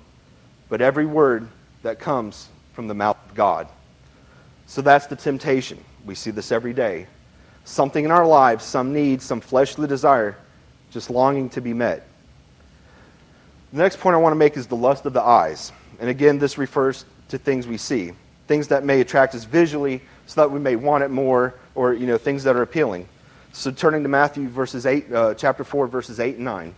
but 0.69 0.81
every 0.81 1.05
word 1.05 1.47
that 1.83 1.99
comes 1.99 2.49
from 2.73 2.87
the 2.87 2.93
mouth 2.93 3.17
of 3.27 3.35
God. 3.35 3.67
So 4.65 4.81
that's 4.81 5.07
the 5.07 5.15
temptation. 5.15 5.83
We 6.05 6.15
see 6.15 6.31
this 6.31 6.51
every 6.51 6.73
day. 6.73 7.07
Something 7.63 8.05
in 8.05 8.11
our 8.11 8.25
lives, 8.25 8.65
some 8.65 8.93
need, 8.93 9.21
some 9.21 9.39
fleshly 9.39 9.87
desire, 9.87 10.37
just 10.91 11.09
longing 11.09 11.49
to 11.51 11.61
be 11.61 11.73
met. 11.73 12.07
The 13.71 13.79
next 13.79 13.99
point 13.99 14.13
I 14.13 14.17
want 14.17 14.31
to 14.31 14.37
make 14.37 14.57
is 14.57 14.67
the 14.67 14.75
lust 14.75 15.05
of 15.05 15.13
the 15.13 15.21
eyes. 15.21 15.71
And 15.99 16.09
again, 16.09 16.39
this 16.39 16.57
refers 16.57 17.05
to 17.29 17.37
things 17.37 17.67
we 17.67 17.77
see, 17.77 18.11
things 18.47 18.67
that 18.69 18.83
may 18.83 19.01
attract 19.01 19.35
us 19.35 19.43
visually 19.43 20.01
so 20.25 20.41
that 20.41 20.51
we 20.51 20.59
may 20.59 20.75
want 20.75 21.03
it 21.03 21.09
more, 21.09 21.53
or 21.75 21.93
you 21.93 22.07
know, 22.07 22.17
things 22.17 22.43
that 22.43 22.55
are 22.55 22.61
appealing. 22.61 23.07
So 23.53 23.71
turning 23.71 24.03
to 24.03 24.09
Matthew 24.09 24.47
verses 24.47 24.85
8, 24.85 25.11
uh, 25.11 25.33
chapter 25.33 25.63
4, 25.63 25.87
verses 25.87 26.19
8 26.19 26.35
and 26.35 26.45
9. 26.45 26.75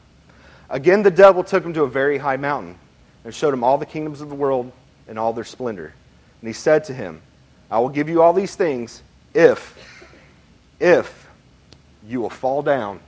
Again, 0.69 1.01
the 1.01 1.11
devil 1.11 1.43
took 1.43 1.63
him 1.63 1.73
to 1.73 1.83
a 1.83 1.89
very 1.89 2.17
high 2.17 2.37
mountain 2.37 2.77
and 3.23 3.33
showed 3.33 3.53
him 3.53 3.63
all 3.63 3.77
the 3.77 3.85
kingdoms 3.85 4.21
of 4.21 4.29
the 4.29 4.35
world 4.35 4.71
and 5.07 5.17
all 5.17 5.33
their 5.33 5.43
splendor. 5.43 5.93
And 6.41 6.47
he 6.47 6.53
said 6.53 6.83
to 6.85 6.93
him, 6.93 7.21
I 7.71 7.79
will 7.79 7.89
give 7.89 8.09
you 8.09 8.21
all 8.21 8.33
these 8.33 8.55
things 8.55 9.01
if, 9.33 9.77
if 10.79 11.27
you 12.07 12.21
will 12.21 12.29
fall 12.29 12.61
down 12.61 12.99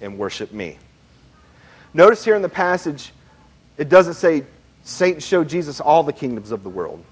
and 0.00 0.18
worship 0.18 0.52
me. 0.52 0.78
Notice 1.92 2.24
here 2.24 2.36
in 2.36 2.42
the 2.42 2.48
passage, 2.48 3.12
it 3.76 3.88
doesn't 3.88 4.14
say 4.14 4.44
Satan 4.84 5.20
showed 5.20 5.48
Jesus 5.48 5.80
all 5.80 6.02
the 6.02 6.12
kingdoms 6.12 6.50
of 6.50 6.62
the 6.62 6.68
world. 6.68 7.04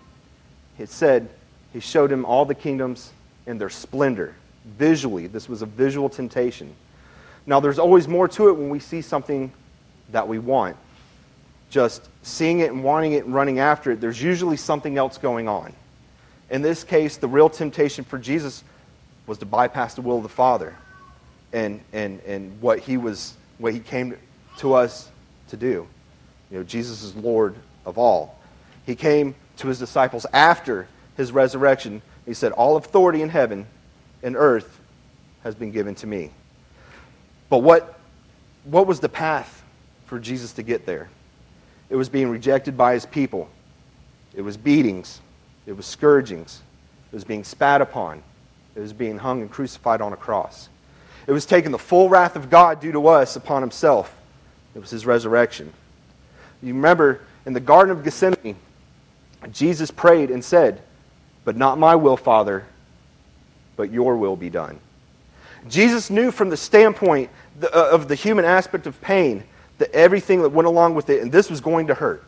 It 0.78 0.88
said 0.88 1.28
he 1.72 1.80
showed 1.80 2.10
him 2.10 2.24
all 2.24 2.44
the 2.44 2.54
kingdoms 2.54 3.12
and 3.46 3.60
their 3.60 3.70
splendor. 3.70 4.34
Visually, 4.64 5.26
this 5.26 5.48
was 5.48 5.62
a 5.62 5.66
visual 5.66 6.08
temptation. 6.08 6.74
Now, 7.46 7.60
there's 7.60 7.78
always 7.78 8.06
more 8.06 8.28
to 8.28 8.48
it 8.48 8.52
when 8.52 8.68
we 8.68 8.78
see 8.78 9.00
something 9.00 9.52
that 10.10 10.26
we 10.26 10.38
want. 10.38 10.76
Just 11.70 12.08
seeing 12.22 12.60
it 12.60 12.70
and 12.72 12.82
wanting 12.82 13.12
it 13.12 13.24
and 13.24 13.34
running 13.34 13.58
after 13.58 13.92
it, 13.92 14.00
there's 14.00 14.22
usually 14.22 14.56
something 14.56 14.96
else 14.96 15.18
going 15.18 15.48
on. 15.48 15.72
In 16.50 16.62
this 16.62 16.82
case, 16.82 17.18
the 17.18 17.28
real 17.28 17.50
temptation 17.50 18.04
for 18.04 18.18
Jesus 18.18 18.64
was 19.26 19.38
to 19.38 19.46
bypass 19.46 19.94
the 19.94 20.00
will 20.00 20.16
of 20.16 20.22
the 20.22 20.28
Father 20.28 20.74
and, 21.52 21.80
and, 21.92 22.20
and 22.20 22.60
what, 22.60 22.78
he 22.78 22.96
was, 22.96 23.36
what 23.58 23.74
he 23.74 23.80
came 23.80 24.16
to 24.58 24.74
us 24.74 25.10
to 25.48 25.56
do. 25.56 25.86
You 26.50 26.58
know, 26.58 26.64
Jesus 26.64 27.02
is 27.02 27.14
Lord 27.14 27.54
of 27.84 27.98
all. 27.98 28.38
He 28.86 28.94
came 28.94 29.34
to 29.58 29.68
his 29.68 29.78
disciples 29.78 30.24
after 30.32 30.88
his 31.16 31.32
resurrection. 31.32 32.00
He 32.24 32.32
said, 32.32 32.52
All 32.52 32.76
authority 32.76 33.20
in 33.20 33.28
heaven 33.28 33.66
and 34.22 34.36
earth 34.36 34.80
has 35.42 35.54
been 35.54 35.70
given 35.70 35.94
to 35.96 36.06
me. 36.06 36.30
But 37.50 37.58
what, 37.58 37.98
what 38.64 38.86
was 38.86 39.00
the 39.00 39.08
path 39.08 39.57
for 40.08 40.18
Jesus 40.18 40.52
to 40.54 40.62
get 40.62 40.86
there? 40.86 41.08
It 41.90 41.96
was 41.96 42.08
being 42.08 42.28
rejected 42.28 42.76
by 42.76 42.94
his 42.94 43.06
people, 43.06 43.48
it 44.34 44.42
was 44.42 44.56
beatings, 44.56 45.20
it 45.66 45.76
was 45.76 45.86
scourgings, 45.86 46.62
it 47.12 47.14
was 47.14 47.24
being 47.24 47.44
spat 47.44 47.80
upon, 47.80 48.22
it 48.74 48.80
was 48.80 48.92
being 48.92 49.18
hung 49.18 49.40
and 49.42 49.50
crucified 49.50 50.00
on 50.00 50.12
a 50.12 50.16
cross. 50.16 50.68
It 51.26 51.32
was 51.32 51.44
taking 51.44 51.72
the 51.72 51.78
full 51.78 52.08
wrath 52.08 52.36
of 52.36 52.48
God 52.48 52.80
due 52.80 52.92
to 52.92 53.08
us 53.08 53.36
upon 53.36 53.62
himself. 53.62 54.14
It 54.74 54.80
was 54.80 54.90
his 54.90 55.04
resurrection. 55.04 55.72
You 56.62 56.74
remember 56.74 57.20
in 57.44 57.52
the 57.52 57.60
Garden 57.60 57.92
of 57.92 58.02
Gethsemane, 58.02 58.56
Jesus 59.52 59.90
prayed 59.90 60.30
and 60.30 60.42
said, 60.42 60.80
But 61.44 61.56
not 61.56 61.78
my 61.78 61.96
will, 61.96 62.16
Father, 62.16 62.64
but 63.76 63.92
your 63.92 64.16
will 64.16 64.36
be 64.36 64.50
done. 64.50 64.78
Jesus 65.68 66.08
knew 66.08 66.30
from 66.30 66.48
the 66.48 66.56
standpoint 66.56 67.30
uh, 67.62 67.68
of 67.68 68.08
the 68.08 68.14
human 68.14 68.44
aspect 68.44 68.86
of 68.86 69.00
pain 69.00 69.44
that 69.78 69.92
everything 69.92 70.42
that 70.42 70.50
went 70.50 70.66
along 70.66 70.94
with 70.94 71.08
it, 71.10 71.22
and 71.22 71.32
this 71.32 71.48
was 71.48 71.60
going 71.60 71.86
to 71.86 71.94
hurt. 71.94 72.24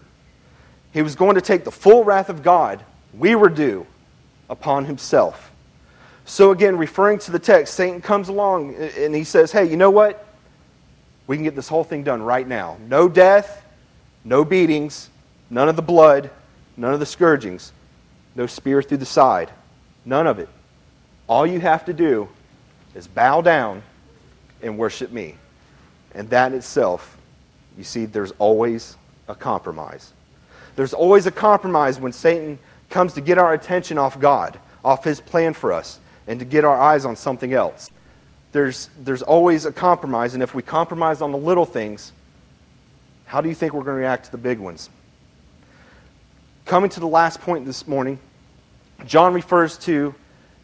He 0.92 1.02
was 1.02 1.14
going 1.14 1.34
to 1.34 1.40
take 1.40 1.64
the 1.64 1.70
full 1.70 2.04
wrath 2.04 2.28
of 2.28 2.42
God 2.42 2.82
we 3.14 3.34
were 3.34 3.48
due 3.48 3.86
upon 4.48 4.84
himself. 4.84 5.50
So, 6.24 6.52
again, 6.52 6.76
referring 6.76 7.18
to 7.20 7.32
the 7.32 7.38
text, 7.38 7.74
Satan 7.74 8.00
comes 8.00 8.28
along 8.28 8.74
and 8.74 9.14
he 9.14 9.24
says, 9.24 9.50
Hey, 9.50 9.64
you 9.64 9.76
know 9.76 9.90
what? 9.90 10.26
We 11.26 11.36
can 11.36 11.44
get 11.44 11.56
this 11.56 11.68
whole 11.68 11.84
thing 11.84 12.02
done 12.02 12.22
right 12.22 12.46
now. 12.46 12.76
No 12.88 13.08
death, 13.08 13.64
no 14.24 14.44
beatings, 14.44 15.10
none 15.48 15.68
of 15.68 15.76
the 15.76 15.82
blood, 15.82 16.30
none 16.76 16.92
of 16.94 17.00
the 17.00 17.06
scourgings, 17.06 17.72
no 18.34 18.46
spear 18.46 18.82
through 18.82 18.98
the 18.98 19.06
side, 19.06 19.50
none 20.04 20.26
of 20.26 20.38
it. 20.38 20.48
All 21.26 21.46
you 21.46 21.60
have 21.60 21.84
to 21.86 21.92
do 21.92 22.28
is 22.94 23.06
bow 23.06 23.40
down 23.40 23.82
and 24.62 24.76
worship 24.76 25.12
me. 25.12 25.36
And 26.14 26.28
that 26.30 26.52
itself, 26.52 27.16
you 27.80 27.84
see, 27.84 28.04
there's 28.04 28.32
always 28.32 28.98
a 29.26 29.34
compromise. 29.34 30.12
There's 30.76 30.92
always 30.92 31.24
a 31.24 31.30
compromise 31.30 31.98
when 31.98 32.12
Satan 32.12 32.58
comes 32.90 33.14
to 33.14 33.22
get 33.22 33.38
our 33.38 33.54
attention 33.54 33.96
off 33.96 34.20
God, 34.20 34.60
off 34.84 35.02
his 35.02 35.18
plan 35.18 35.54
for 35.54 35.72
us, 35.72 35.98
and 36.26 36.38
to 36.40 36.44
get 36.44 36.62
our 36.62 36.78
eyes 36.78 37.06
on 37.06 37.16
something 37.16 37.54
else. 37.54 37.90
There's, 38.52 38.90
there's 38.98 39.22
always 39.22 39.64
a 39.64 39.72
compromise, 39.72 40.34
and 40.34 40.42
if 40.42 40.54
we 40.54 40.62
compromise 40.62 41.22
on 41.22 41.32
the 41.32 41.38
little 41.38 41.64
things, 41.64 42.12
how 43.24 43.40
do 43.40 43.48
you 43.48 43.54
think 43.54 43.72
we're 43.72 43.80
going 43.80 43.96
to 43.96 44.02
react 44.02 44.26
to 44.26 44.32
the 44.32 44.38
big 44.38 44.58
ones? 44.58 44.90
Coming 46.66 46.90
to 46.90 47.00
the 47.00 47.08
last 47.08 47.40
point 47.40 47.64
this 47.64 47.88
morning, 47.88 48.18
John 49.06 49.32
refers 49.32 49.78
to 49.78 50.14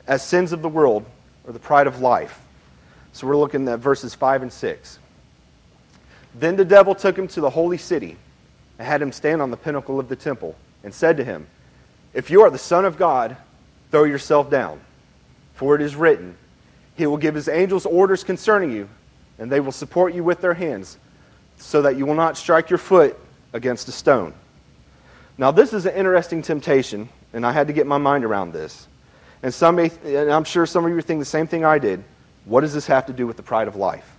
as 0.07 0.23
sins 0.23 0.53
of 0.53 0.61
the 0.61 0.69
world 0.69 1.07
or 1.47 1.55
the 1.55 1.59
pride 1.59 1.87
of 1.87 2.03
life. 2.03 2.43
So 3.15 3.27
we're 3.27 3.39
looking 3.39 3.67
at 3.69 3.79
verses 3.79 4.15
5 4.15 4.43
and 4.43 4.53
6. 4.53 4.99
Then 6.39 6.57
the 6.57 6.65
devil 6.65 6.95
took 6.95 7.17
him 7.19 7.29
to 7.29 7.41
the 7.41 7.51
holy 7.51 7.79
city 7.79 8.17
and 8.79 8.87
had 8.87 9.01
him 9.01 9.13
stand 9.13 9.41
on 9.41 9.51
the 9.51 9.57
pinnacle 9.57 9.99
of 9.99 10.09
the 10.09 10.17
temple 10.17 10.55
and 10.85 10.93
said 10.93 11.17
to 11.17 11.25
him, 11.25 11.47
If 12.13 12.31
you 12.31 12.43
are 12.43 12.51
the 12.51 12.59
Son 12.59 12.85
of 12.85 12.99
God, 12.99 13.37
throw 13.91 14.05
yourself 14.05 14.51
down. 14.51 14.81
For 15.55 15.75
it 15.75 15.81
is 15.81 15.97
written, 15.97 16.37
He 16.97 17.07
will 17.07 17.17
give 17.17 17.35
His 17.35 17.49
angels 17.49 17.87
orders 17.87 18.23
concerning 18.23 18.71
you, 18.71 18.89
and 19.39 19.51
they 19.51 19.61
will 19.61 19.73
support 19.73 20.15
you 20.15 20.23
with 20.23 20.41
their 20.41 20.55
hands, 20.55 20.99
so 21.57 21.83
that 21.83 21.97
you 21.97 22.05
will 22.05 22.15
not 22.15 22.37
strike 22.37 22.69
your 22.69 22.79
foot 22.79 23.19
against 23.55 23.89
a 23.89 23.93
stone. 23.93 24.35
Now, 25.39 25.51
this 25.51 25.73
is 25.73 25.87
an 25.87 25.95
interesting 25.95 26.43
temptation, 26.43 27.09
and 27.33 27.47
I 27.47 27.53
had 27.53 27.67
to 27.69 27.73
get 27.73 27.87
my 27.87 27.99
mind 27.99 28.25
around 28.25 28.53
this. 28.53 28.87
And, 29.43 29.53
some 29.53 29.77
may, 29.77 29.91
and 30.05 30.31
I'm 30.31 30.45
sure 30.45 30.67
some 30.67 30.85
of 30.85 30.93
you 30.93 31.01
think 31.01 31.21
the 31.21 31.25
same 31.25 31.47
thing 31.47 31.65
I 31.65 31.79
did. 31.79 32.05
What 32.45 32.61
does 32.61 32.75
this 32.75 32.87
have 32.87 33.07
to 33.07 33.13
do 33.13 33.27
with 33.27 33.37
the 33.37 33.43
pride 33.43 33.69
of 33.69 33.77
life? 33.77 34.16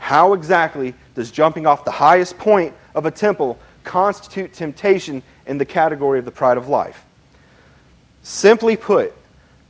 How 0.00 0.32
exactly 0.32 0.94
does 1.14 1.30
jumping 1.30 1.66
off 1.66 1.84
the 1.84 1.92
highest 1.92 2.38
point 2.38 2.74
of 2.94 3.06
a 3.06 3.10
temple 3.10 3.58
constitute 3.84 4.52
temptation 4.52 5.22
in 5.46 5.58
the 5.58 5.64
category 5.64 6.18
of 6.18 6.24
the 6.24 6.30
pride 6.32 6.56
of 6.56 6.68
life? 6.68 7.04
Simply 8.22 8.76
put, 8.76 9.12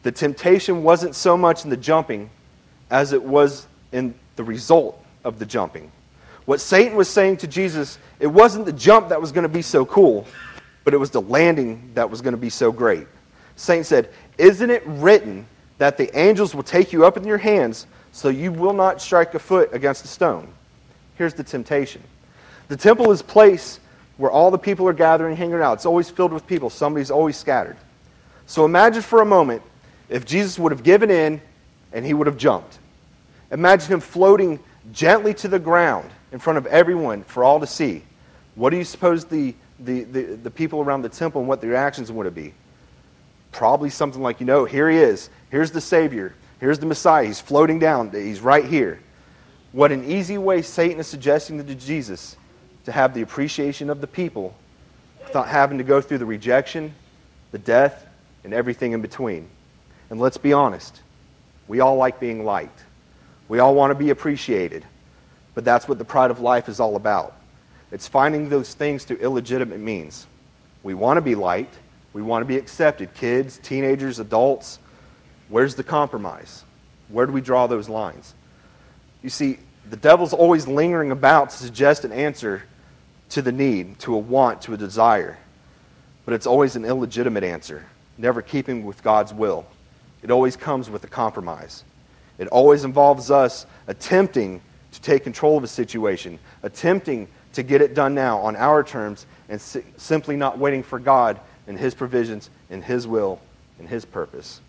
the 0.03 0.13
temptation 0.13 0.83
wasn't 0.83 1.15
so 1.15 1.37
much 1.37 1.65
in 1.65 1.71
the 1.71 1.77
jumping 1.77 2.31
as 2.91 3.13
it 3.13 3.23
was 3.23 3.67
in 3.93 4.15
the 4.37 4.45
result 4.45 5.05
of 5.25 5.39
the 5.39 5.45
jumping. 5.45 5.91
What 6.47 6.61
Satan 6.61 6.97
was 6.97 7.09
saying 7.09 7.39
to 7.39 7.47
Jesus, 7.47 7.99
it 8.21 8.29
wasn't 8.29 8.67
the 8.67 8.73
jump 8.73 9.09
that 9.11 9.21
was 9.21 9.33
going 9.33 9.43
to 9.43 9.49
be 9.49 9.63
so 9.63 9.85
cool, 9.85 10.27
but 10.85 10.95
it 10.95 10.97
was 10.97 11.11
the 11.11 11.21
landing 11.21 11.91
that 11.95 12.09
was 12.09 12.23
going 12.23 12.35
to 12.35 12.39
be 12.39 12.51
so 12.51 12.73
great. 12.73 13.07
Satan 13.57 13.85
said, 13.85 14.11
Isn't 14.39 14.71
it 14.71 14.83
written 14.87 15.47
that 15.79 15.97
the 15.97 16.17
angels 16.17 16.55
will 16.55 16.63
take 16.63 16.93
you 16.93 17.05
up 17.05 17.17
in 17.17 17.25
your 17.25 17.39
hands 17.39 17.87
so 18.13 18.29
you 18.29 18.53
will 18.53 18.73
not 18.73 19.01
strike 19.01 19.35
a 19.35 19.39
foot 19.39 19.71
against 19.73 20.05
a 20.05 20.09
stone? 20.09 20.49
Here's 21.17 21.35
the 21.35 21.45
temptation 21.45 22.03
the 22.69 22.77
temple 22.77 23.11
is 23.11 23.21
place 23.21 23.81
where 24.17 24.31
all 24.31 24.51
the 24.51 24.59
people 24.59 24.87
are 24.87 24.93
gathering, 24.93 25.35
hanging 25.37 25.61
out. 25.61 25.75
It's 25.75 25.87
always 25.87 26.11
filled 26.11 26.33
with 26.33 26.47
people, 26.47 26.71
somebody's 26.71 27.11
always 27.11 27.37
scattered. 27.37 27.77
So 28.47 28.65
imagine 28.65 29.03
for 29.03 29.23
a 29.23 29.27
moment 29.27 29.63
if 30.09 30.25
Jesus 30.25 30.59
would 30.59 30.73
have 30.73 30.83
given 30.83 31.11
in 31.11 31.41
and 31.93 32.05
he 32.05 32.15
would 32.15 32.27
have 32.27 32.37
jumped. 32.37 32.79
Imagine 33.51 33.95
him 33.95 34.01
floating 34.01 34.61
gently 34.93 35.35
to 35.35 35.49
the 35.49 35.59
ground 35.59 36.11
in 36.33 36.39
front 36.39 36.59
of 36.59 36.67
everyone 36.67 37.23
for 37.25 37.45
all 37.45 37.61
to 37.61 37.67
see. 37.67 38.03
What 38.55 38.71
do 38.71 38.77
you 38.77 38.85
suppose 38.85 39.25
the, 39.25 39.55
the, 39.79 40.05
the, 40.05 40.23
the 40.37 40.51
people 40.51 40.81
around 40.81 41.03
the 41.03 41.09
temple 41.09 41.41
and 41.41 41.49
what 41.49 41.61
their 41.61 41.71
reactions 41.71 42.13
would 42.13 42.27
have 42.27 42.35
be? 42.35 42.55
Probably 43.53 43.91
something 43.91 44.23
like, 44.23 44.41
you 44.41 44.47
know, 44.47 44.65
here 44.65 44.89
he 44.89 44.99
is. 44.99 45.31
Here's 45.51 45.71
the 45.71 45.81
Savior. 45.81 46.35
Here's 46.61 46.79
the 46.79 46.87
Messiah. 46.87 47.25
He's 47.25 47.41
floating 47.41 47.79
down. 47.79 48.11
He's 48.13 48.41
right 48.41 48.65
here. 48.65 49.01
What 49.73 49.93
an 49.93 50.05
easy 50.05 50.37
way 50.37 50.63
Satan 50.63 51.01
is 51.01 51.07
suggesting 51.07 51.65
to 51.65 51.75
Jesus 51.75 52.37
to 52.85 52.93
have 52.93 53.15
the 53.15 53.23
appreciation 53.23 53.89
of 53.89 54.01
the 54.01 54.07
people 54.07 54.55
without 55.25 55.49
having 55.49 55.79
to 55.79 55.85
go 55.85 56.01
through 56.01 56.19
the 56.19 56.27
rejection, 56.27 56.95
the 57.53 57.59
death, 57.59 58.07
and 58.45 58.53
everything 58.53 58.93
in 58.93 59.01
between. 59.01 59.49
And 60.11 60.21
let's 60.21 60.37
be 60.37 60.53
honest, 60.53 61.01
we 61.69 61.81
all 61.81 61.97
like 61.97 62.21
being 62.21 62.45
liked. 62.45 62.85
We 63.49 63.59
all 63.59 63.75
want 63.75 63.93
to 63.93 63.95
be 63.95 64.11
appreciated. 64.11 64.85
But 65.55 65.65
that's 65.65 65.89
what 65.89 65.99
the 65.99 66.05
pride 66.05 66.31
of 66.31 66.41
life 66.41 66.69
is 66.69 66.81
all 66.81 66.97
about. 66.97 67.37
It's 67.93 68.07
finding 68.07 68.49
those 68.49 68.75
things 68.75 69.05
through 69.05 69.19
illegitimate 69.19 69.81
means. 69.81 70.27
We 70.83 70.95
want 70.95 71.17
to 71.17 71.23
be 71.23 71.35
liked. 71.35 71.75
We 72.13 72.23
want 72.23 72.43
to 72.43 72.47
be 72.47 72.57
accepted. 72.57 73.15
Kids, 73.15 73.59
teenagers, 73.63 74.19
adults. 74.19 74.79
Where's 75.51 75.75
the 75.75 75.83
compromise? 75.83 76.65
Where 77.09 77.27
do 77.27 77.33
we 77.33 77.41
draw 77.41 77.67
those 77.67 77.89
lines? 77.89 78.35
You 79.23 79.31
see, 79.31 79.59
the 79.89 79.97
devil's 79.97 80.33
always 80.33 80.67
lingering 80.67 81.11
about 81.11 81.51
to 81.51 81.57
suggest 81.57 82.05
an 82.05 82.13
answer 82.13 82.63
to 83.31 83.43
the 83.43 83.53
need, 83.53 83.99
to 84.01 84.15
a 84.15 84.19
want, 84.19 84.63
to 84.63 84.75
a 84.75 84.77
desire. 84.77 85.37
But 86.25 86.35
it's 86.35 86.47
always 86.47 86.77
an 86.77 86.85
illegitimate 86.85 87.43
answer, 87.43 87.85
never 88.17 88.43
keeping 88.43 88.85
with 88.85 89.03
God's 89.03 89.35
will. 89.35 89.67
It 90.23 90.31
always 90.31 90.57
comes 90.57 90.89
with 90.89 91.03
a 91.03 91.09
compromise. 91.09 91.83
It 92.39 92.47
always 92.49 92.85
involves 92.85 93.31
us 93.31 93.67
attempting 93.89 94.61
to 94.93 95.01
take 95.01 95.25
control 95.25 95.59
of 95.59 95.65
a 95.65 95.69
situation, 95.69 96.39
attempting 96.63 97.29
to 97.55 97.63
get 97.63 97.83
it 97.83 97.95
done 97.95 98.15
now 98.15 98.39
on 98.39 98.55
our 98.55 98.85
terms, 98.85 99.27
and 99.49 99.61
si- 99.61 99.83
simply 99.97 100.37
not 100.37 100.59
waiting 100.59 100.83
for 100.83 101.01
God 101.01 101.41
and 101.67 101.77
His 101.77 101.95
provisions 101.95 102.51
and 102.71 102.85
His 102.85 103.07
will 103.07 103.41
and 103.79 103.89
His 103.89 104.05
purpose. 104.05 104.61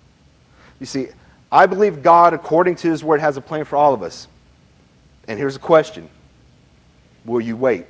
You 0.82 0.88
see, 0.88 1.10
I 1.52 1.68
believe 1.68 2.02
God, 2.02 2.34
according 2.34 2.76
to 2.78 2.90
His 2.90 3.04
Word, 3.04 3.22
has 3.22 3.38
a 3.38 3.42
plan 3.42 3.64
for 3.66 3.76
all 3.76 3.94
of 3.94 4.02
us. 4.02 4.28
And 5.28 5.38
here's 5.38 5.56
a 5.56 5.60
question 5.60 6.10
Will 7.24 7.40
you 7.40 7.56
wait? 7.56 7.86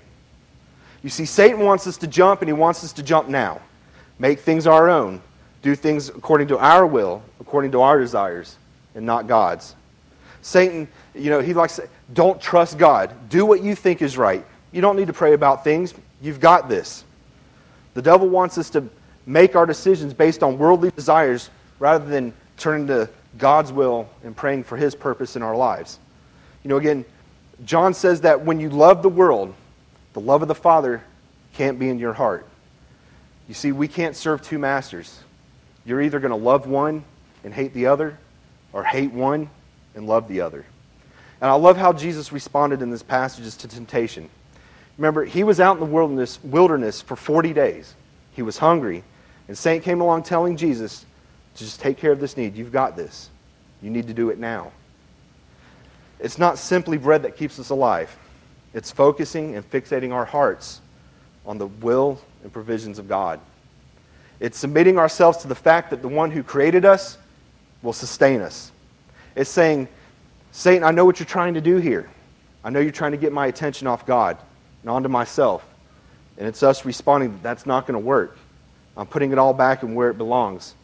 You 1.01 1.09
see, 1.09 1.25
Satan 1.25 1.61
wants 1.61 1.87
us 1.87 1.97
to 1.97 2.07
jump, 2.07 2.41
and 2.41 2.49
he 2.49 2.53
wants 2.53 2.83
us 2.83 2.93
to 2.93 3.01
jump 3.01 3.27
now. 3.27 3.61
Make 4.19 4.39
things 4.39 4.67
our 4.67 4.89
own. 4.89 5.21
Do 5.63 5.73
things 5.73 6.09
according 6.09 6.49
to 6.49 6.59
our 6.59 6.85
will, 6.85 7.23
according 7.39 7.71
to 7.71 7.81
our 7.81 7.97
desires, 7.97 8.57
and 8.93 9.05
not 9.05 9.25
God's. 9.25 9.73
Satan, 10.41 10.87
you 11.15 11.29
know, 11.29 11.39
he 11.39 11.53
likes 11.53 11.77
to 11.77 11.83
say, 11.83 11.87
don't 12.13 12.41
trust 12.41 12.77
God. 12.77 13.15
Do 13.29 13.45
what 13.45 13.63
you 13.63 13.73
think 13.73 14.01
is 14.01 14.17
right. 14.17 14.45
You 14.71 14.81
don't 14.81 14.95
need 14.95 15.07
to 15.07 15.13
pray 15.13 15.33
about 15.33 15.63
things. 15.63 15.93
You've 16.21 16.39
got 16.39 16.67
this. 16.67 17.03
The 17.93 18.01
devil 18.01 18.27
wants 18.27 18.57
us 18.57 18.69
to 18.71 18.87
make 19.25 19.55
our 19.55 19.65
decisions 19.65 20.13
based 20.13 20.43
on 20.43 20.57
worldly 20.57 20.91
desires 20.91 21.49
rather 21.79 22.05
than 22.05 22.33
turning 22.57 22.87
to 22.87 23.09
God's 23.37 23.71
will 23.71 24.09
and 24.23 24.35
praying 24.35 24.63
for 24.63 24.77
his 24.77 24.95
purpose 24.95 25.35
in 25.35 25.41
our 25.41 25.55
lives. 25.55 25.99
You 26.63 26.69
know, 26.69 26.77
again, 26.77 27.05
John 27.65 27.93
says 27.93 28.21
that 28.21 28.43
when 28.43 28.59
you 28.59 28.69
love 28.69 29.01
the 29.01 29.09
world, 29.09 29.53
the 30.13 30.21
love 30.21 30.41
of 30.41 30.47
the 30.47 30.55
Father 30.55 31.03
can't 31.53 31.79
be 31.79 31.89
in 31.89 31.99
your 31.99 32.13
heart. 32.13 32.47
You 33.47 33.53
see, 33.53 33.71
we 33.71 33.87
can't 33.87 34.15
serve 34.15 34.41
two 34.41 34.59
masters. 34.59 35.19
You're 35.85 36.01
either 36.01 36.19
going 36.19 36.31
to 36.31 36.37
love 36.37 36.67
one 36.67 37.03
and 37.43 37.53
hate 37.53 37.73
the 37.73 37.87
other, 37.87 38.17
or 38.73 38.83
hate 38.83 39.11
one 39.11 39.49
and 39.95 40.07
love 40.07 40.27
the 40.27 40.41
other. 40.41 40.65
And 41.41 41.49
I 41.49 41.53
love 41.53 41.75
how 41.75 41.91
Jesus 41.91 42.31
responded 42.31 42.81
in 42.81 42.91
this 42.91 43.03
passage 43.03 43.57
to 43.57 43.67
temptation. 43.67 44.29
Remember, 44.97 45.25
he 45.25 45.43
was 45.43 45.59
out 45.59 45.73
in 45.73 45.79
the 45.79 45.85
wilderness, 45.85 46.41
wilderness 46.43 47.01
for 47.01 47.15
40 47.15 47.53
days. 47.53 47.95
He 48.33 48.43
was 48.43 48.57
hungry. 48.57 49.03
And 49.47 49.57
Satan 49.57 49.81
came 49.81 50.01
along 50.01 50.23
telling 50.23 50.55
Jesus 50.55 51.05
just 51.55 51.79
take 51.79 51.97
care 51.97 52.11
of 52.11 52.19
this 52.19 52.37
need. 52.37 52.55
You've 52.55 52.71
got 52.71 52.95
this. 52.95 53.29
You 53.81 53.89
need 53.89 54.07
to 54.07 54.13
do 54.13 54.29
it 54.29 54.39
now. 54.39 54.71
It's 56.19 56.37
not 56.37 56.57
simply 56.57 56.97
bread 56.97 57.23
that 57.23 57.35
keeps 57.35 57.59
us 57.59 57.69
alive, 57.69 58.15
it's 58.73 58.91
focusing 58.91 59.55
and 59.55 59.69
fixating 59.69 60.13
our 60.13 60.25
hearts 60.25 60.81
on 61.45 61.57
the 61.57 61.67
will 61.67 62.21
and 62.43 62.53
provisions 62.53 62.99
of 62.99 63.07
God. 63.07 63.39
It's 64.39 64.57
submitting 64.57 64.97
ourselves 64.97 65.39
to 65.39 65.47
the 65.47 65.55
fact 65.55 65.89
that 65.89 66.01
the 66.01 66.07
one 66.07 66.31
who 66.31 66.41
created 66.41 66.85
us 66.85 67.17
will 67.81 67.93
sustain 67.93 68.41
us. 68.41 68.71
It's 69.35 69.49
saying, 69.49 69.87
Satan, 70.51 70.83
I 70.83 70.91
know 70.91 71.05
what 71.05 71.19
you're 71.19 71.27
trying 71.27 71.55
to 71.55 71.61
do 71.61 71.77
here. 71.77 72.09
I 72.63 72.69
know 72.69 72.79
you're 72.79 72.91
trying 72.91 73.11
to 73.11 73.17
get 73.17 73.31
my 73.31 73.47
attention 73.47 73.87
off 73.87 74.05
God 74.05 74.37
and 74.81 74.89
onto 74.89 75.09
myself. 75.09 75.65
And 76.37 76.47
it's 76.47 76.63
us 76.63 76.85
responding 76.85 77.31
that 77.33 77.43
that's 77.43 77.65
not 77.65 77.87
going 77.87 77.99
to 77.99 78.05
work. 78.05 78.37
I'm 78.97 79.07
putting 79.07 79.31
it 79.31 79.37
all 79.37 79.53
back 79.53 79.83
in 79.83 79.95
where 79.95 80.09
it 80.09 80.17
belongs 80.17 80.75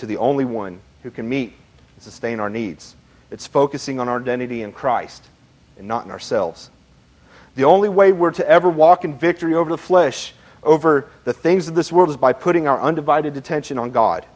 to 0.00 0.06
the 0.06 0.18
only 0.18 0.44
one 0.44 0.80
who 1.02 1.10
can 1.10 1.28
meet 1.28 1.54
and 1.94 2.02
sustain 2.02 2.40
our 2.40 2.50
needs. 2.50 2.94
It's 3.30 3.46
focusing 3.46 4.00
on 4.00 4.08
our 4.08 4.20
identity 4.20 4.62
in 4.62 4.72
Christ 4.72 5.24
and 5.78 5.88
not 5.88 6.04
in 6.04 6.10
ourselves. 6.10 6.70
The 7.54 7.64
only 7.64 7.88
way 7.88 8.12
we're 8.12 8.32
to 8.32 8.48
ever 8.48 8.68
walk 8.68 9.04
in 9.04 9.16
victory 9.16 9.54
over 9.54 9.70
the 9.70 9.78
flesh, 9.78 10.34
over 10.62 11.08
the 11.24 11.32
things 11.32 11.68
of 11.68 11.74
this 11.74 11.90
world, 11.90 12.10
is 12.10 12.16
by 12.16 12.32
putting 12.32 12.66
our 12.66 12.80
undivided 12.80 13.36
attention 13.36 13.78
on 13.78 13.90
God, 13.90 14.26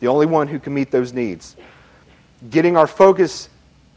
the 0.00 0.08
only 0.08 0.26
one 0.26 0.48
who 0.48 0.58
can 0.58 0.74
meet 0.74 0.90
those 0.90 1.12
needs 1.12 1.56
getting 2.50 2.76
our 2.76 2.86
focus 2.86 3.48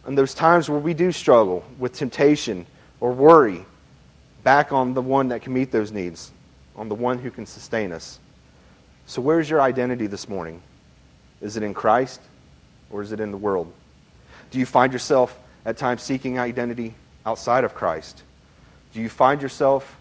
on 0.06 0.16
those 0.16 0.34
times 0.34 0.70
where 0.70 0.80
we 0.80 0.94
do 0.94 1.12
struggle 1.12 1.64
with 1.78 1.94
temptation 1.94 2.66
or 3.00 3.12
worry 3.12 3.66
back 4.44 4.72
on 4.72 4.94
the 4.94 5.02
one 5.02 5.28
that 5.30 5.42
can 5.42 5.54
meet 5.54 5.72
those 5.72 5.92
needs, 5.92 6.32
on 6.76 6.90
the 6.90 6.96
one 6.96 7.20
who 7.20 7.30
can 7.30 7.46
sustain 7.46 7.92
us. 7.92 8.20
So, 9.06 9.22
where's 9.22 9.50
your 9.50 9.62
identity 9.62 10.08
this 10.08 10.28
morning? 10.28 10.62
Is 11.42 11.58
it 11.58 11.64
in 11.64 11.74
Christ 11.74 12.22
or 12.90 13.02
is 13.02 13.12
it 13.12 13.20
in 13.20 13.32
the 13.32 13.38
world? 13.38 13.72
Do 14.52 14.60
you 14.60 14.66
find 14.66 14.94
yourself 14.94 15.38
at 15.66 15.78
times 15.78 16.02
seeking 16.02 16.40
identity 16.40 16.94
outside 17.26 17.64
of 17.64 17.74
Christ? 17.74 18.24
Do 18.94 19.02
you 19.02 19.10
find 19.10 19.42
yourself 19.42 19.98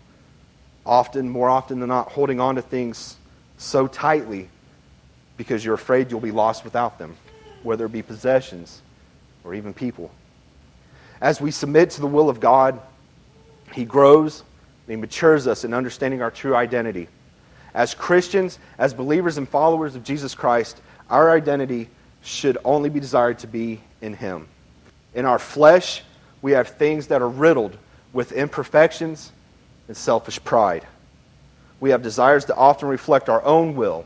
often, 0.84 1.28
more 1.28 1.48
often 1.48 1.80
than 1.80 1.88
not, 1.88 2.08
holding 2.10 2.40
on 2.40 2.56
to 2.56 2.62
things 2.62 3.16
so 3.58 3.86
tightly 3.86 4.48
because 5.36 5.64
you're 5.64 5.74
afraid 5.74 6.10
you'll 6.10 6.20
be 6.20 6.32
lost 6.32 6.64
without 6.64 6.98
them? 6.98 7.16
whether 7.62 7.86
it 7.86 7.92
be 7.92 8.02
possessions 8.02 8.82
or 9.44 9.54
even 9.54 9.74
people. 9.74 10.10
As 11.20 11.40
we 11.40 11.50
submit 11.50 11.90
to 11.90 12.00
the 12.00 12.06
will 12.06 12.30
of 12.30 12.40
God, 12.40 12.80
He 13.72 13.84
grows 13.84 14.42
and 14.86 14.96
He 14.96 14.96
matures 14.96 15.46
us 15.46 15.64
in 15.64 15.74
understanding 15.74 16.22
our 16.22 16.30
true 16.30 16.56
identity. 16.56 17.08
As 17.74 17.94
Christians, 17.94 18.58
as 18.78 18.94
believers 18.94 19.38
and 19.38 19.48
followers 19.48 19.94
of 19.94 20.02
Jesus 20.02 20.34
Christ, 20.34 20.80
our 21.10 21.30
identity 21.30 21.88
should 22.22 22.58
only 22.64 22.88
be 22.88 23.00
desired 23.00 23.38
to 23.40 23.46
be 23.46 23.80
in 24.00 24.14
Him. 24.14 24.46
In 25.14 25.24
our 25.24 25.38
flesh, 25.38 26.02
we 26.42 26.52
have 26.52 26.68
things 26.68 27.08
that 27.08 27.20
are 27.20 27.28
riddled 27.28 27.76
with 28.12 28.32
imperfections 28.32 29.32
and 29.88 29.96
selfish 29.96 30.42
pride. 30.42 30.86
We 31.80 31.90
have 31.90 32.02
desires 32.02 32.44
that 32.46 32.56
often 32.56 32.88
reflect 32.88 33.28
our 33.28 33.42
own 33.44 33.74
will 33.74 34.04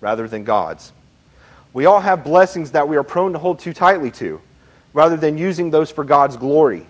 rather 0.00 0.26
than 0.26 0.44
God's. 0.44 0.92
We 1.72 1.86
all 1.86 2.00
have 2.00 2.24
blessings 2.24 2.72
that 2.72 2.88
we 2.88 2.96
are 2.96 3.02
prone 3.02 3.32
to 3.32 3.38
hold 3.38 3.60
too 3.60 3.72
tightly 3.72 4.10
to, 4.12 4.40
rather 4.92 5.16
than 5.16 5.38
using 5.38 5.70
those 5.70 5.90
for 5.90 6.02
God's 6.02 6.36
glory, 6.36 6.86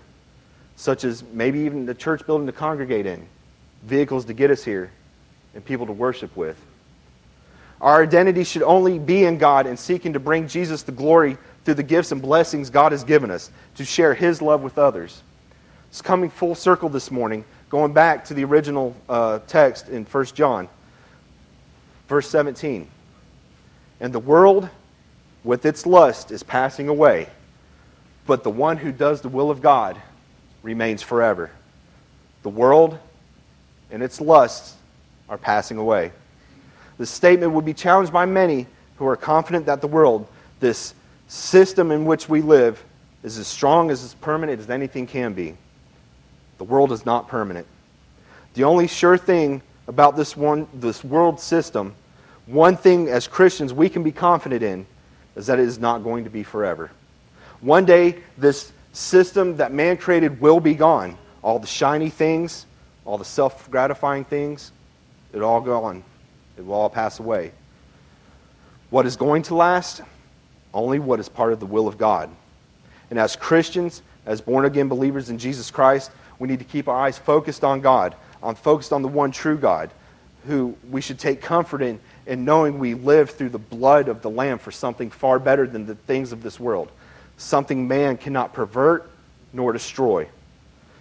such 0.75 1.03
as 1.03 1.23
maybe 1.33 1.59
even 1.59 1.85
the 1.85 1.93
church 1.93 2.25
building 2.25 2.47
to 2.47 2.53
congregate 2.53 3.05
in, 3.05 3.27
vehicles 3.83 4.25
to 4.25 4.33
get 4.33 4.49
us 4.49 4.63
here, 4.63 4.91
and 5.53 5.63
people 5.63 5.85
to 5.85 5.93
worship 5.93 6.35
with. 6.35 6.57
Our 7.81 8.03
identity 8.03 8.43
should 8.43 8.61
only 8.61 8.99
be 8.99 9.25
in 9.25 9.39
God 9.39 9.65
and 9.65 9.77
seeking 9.77 10.13
to 10.13 10.19
bring 10.19 10.47
Jesus 10.47 10.83
the 10.83 10.91
glory 10.91 11.37
through 11.65 11.73
the 11.73 11.83
gifts 11.83 12.11
and 12.11 12.21
blessings 12.21 12.69
God 12.69 12.91
has 12.91 13.03
given 13.03 13.31
us 13.31 13.49
to 13.75 13.83
share 13.83 14.13
His 14.13 14.39
love 14.39 14.61
with 14.61 14.77
others. 14.77 15.23
It's 15.89 16.01
coming 16.01 16.29
full 16.29 16.53
circle 16.53 16.89
this 16.89 17.09
morning, 17.09 17.43
going 17.69 17.91
back 17.91 18.23
to 18.25 18.35
the 18.35 18.43
original 18.45 18.95
uh, 19.09 19.39
text 19.47 19.89
in 19.89 20.05
1 20.05 20.25
John, 20.27 20.69
verse 22.07 22.29
17. 22.29 22.87
And 23.99 24.13
the 24.13 24.19
world 24.19 24.69
with 25.43 25.65
its 25.65 25.87
lust 25.87 26.31
is 26.31 26.43
passing 26.43 26.87
away, 26.87 27.29
but 28.27 28.43
the 28.43 28.51
one 28.51 28.77
who 28.77 28.91
does 28.91 29.21
the 29.21 29.29
will 29.29 29.49
of 29.49 29.59
God 29.59 29.99
remains 30.61 31.01
forever. 31.01 31.49
The 32.43 32.49
world 32.49 32.97
and 33.89 34.03
its 34.03 34.21
lusts 34.21 34.75
are 35.27 35.37
passing 35.37 35.77
away. 35.77 36.11
This 37.01 37.09
statement 37.09 37.53
would 37.53 37.65
be 37.65 37.73
challenged 37.73 38.13
by 38.13 38.27
many 38.27 38.67
who 38.97 39.07
are 39.07 39.15
confident 39.15 39.65
that 39.65 39.81
the 39.81 39.87
world, 39.87 40.27
this 40.59 40.93
system 41.27 41.89
in 41.89 42.05
which 42.05 42.29
we 42.29 42.43
live, 42.43 42.83
is 43.23 43.39
as 43.39 43.47
strong, 43.47 43.89
as 43.89 44.03
as 44.03 44.13
permanent 44.13 44.59
as 44.59 44.69
anything 44.69 45.07
can 45.07 45.33
be. 45.33 45.57
The 46.59 46.63
world 46.63 46.91
is 46.91 47.03
not 47.03 47.27
permanent. 47.27 47.65
The 48.53 48.65
only 48.65 48.85
sure 48.85 49.17
thing 49.17 49.63
about 49.87 50.15
this, 50.15 50.37
one, 50.37 50.67
this 50.75 51.03
world 51.03 51.39
system, 51.39 51.95
one 52.45 52.77
thing 52.77 53.07
as 53.07 53.27
Christians 53.27 53.73
we 53.73 53.89
can 53.89 54.03
be 54.03 54.11
confident 54.11 54.61
in, 54.61 54.85
is 55.35 55.47
that 55.47 55.57
it 55.57 55.67
is 55.67 55.79
not 55.79 56.03
going 56.03 56.25
to 56.25 56.29
be 56.29 56.43
forever. 56.43 56.91
One 57.61 57.83
day, 57.83 58.17
this 58.37 58.71
system 58.93 59.57
that 59.57 59.73
man 59.73 59.97
created 59.97 60.39
will 60.39 60.59
be 60.59 60.75
gone. 60.75 61.17
All 61.41 61.57
the 61.57 61.65
shiny 61.65 62.11
things, 62.11 62.67
all 63.05 63.17
the 63.17 63.25
self 63.25 63.71
gratifying 63.71 64.23
things, 64.23 64.71
it 65.33 65.41
all 65.41 65.61
gone. 65.61 66.03
It 66.57 66.65
will 66.65 66.73
all 66.73 66.89
pass 66.89 67.19
away. 67.19 67.51
What 68.89 69.05
is 69.05 69.15
going 69.15 69.43
to 69.43 69.55
last? 69.55 70.01
Only 70.73 70.99
what 70.99 71.19
is 71.19 71.29
part 71.29 71.53
of 71.53 71.59
the 71.59 71.65
will 71.65 71.87
of 71.87 71.97
God. 71.97 72.29
And 73.09 73.19
as 73.19 73.35
Christians, 73.35 74.01
as 74.25 74.41
born 74.41 74.65
again 74.65 74.87
believers 74.87 75.29
in 75.29 75.37
Jesus 75.37 75.71
Christ, 75.71 76.11
we 76.39 76.47
need 76.47 76.59
to 76.59 76.65
keep 76.65 76.87
our 76.87 77.05
eyes 77.05 77.17
focused 77.17 77.63
on 77.63 77.81
God, 77.81 78.15
on 78.41 78.55
focused 78.55 78.93
on 78.93 79.01
the 79.01 79.07
one 79.07 79.31
true 79.31 79.57
God, 79.57 79.91
who 80.47 80.75
we 80.89 81.01
should 81.01 81.19
take 81.19 81.41
comfort 81.41 81.81
in, 81.81 81.99
in 82.25 82.45
knowing 82.45 82.79
we 82.79 82.93
live 82.93 83.29
through 83.29 83.49
the 83.49 83.59
blood 83.59 84.07
of 84.07 84.21
the 84.21 84.29
Lamb 84.29 84.57
for 84.57 84.71
something 84.71 85.09
far 85.11 85.39
better 85.39 85.67
than 85.67 85.85
the 85.85 85.95
things 85.95 86.31
of 86.31 86.41
this 86.41 86.59
world, 86.59 86.91
something 87.37 87.87
man 87.87 88.17
cannot 88.17 88.53
pervert 88.53 89.09
nor 89.53 89.73
destroy. 89.73 90.27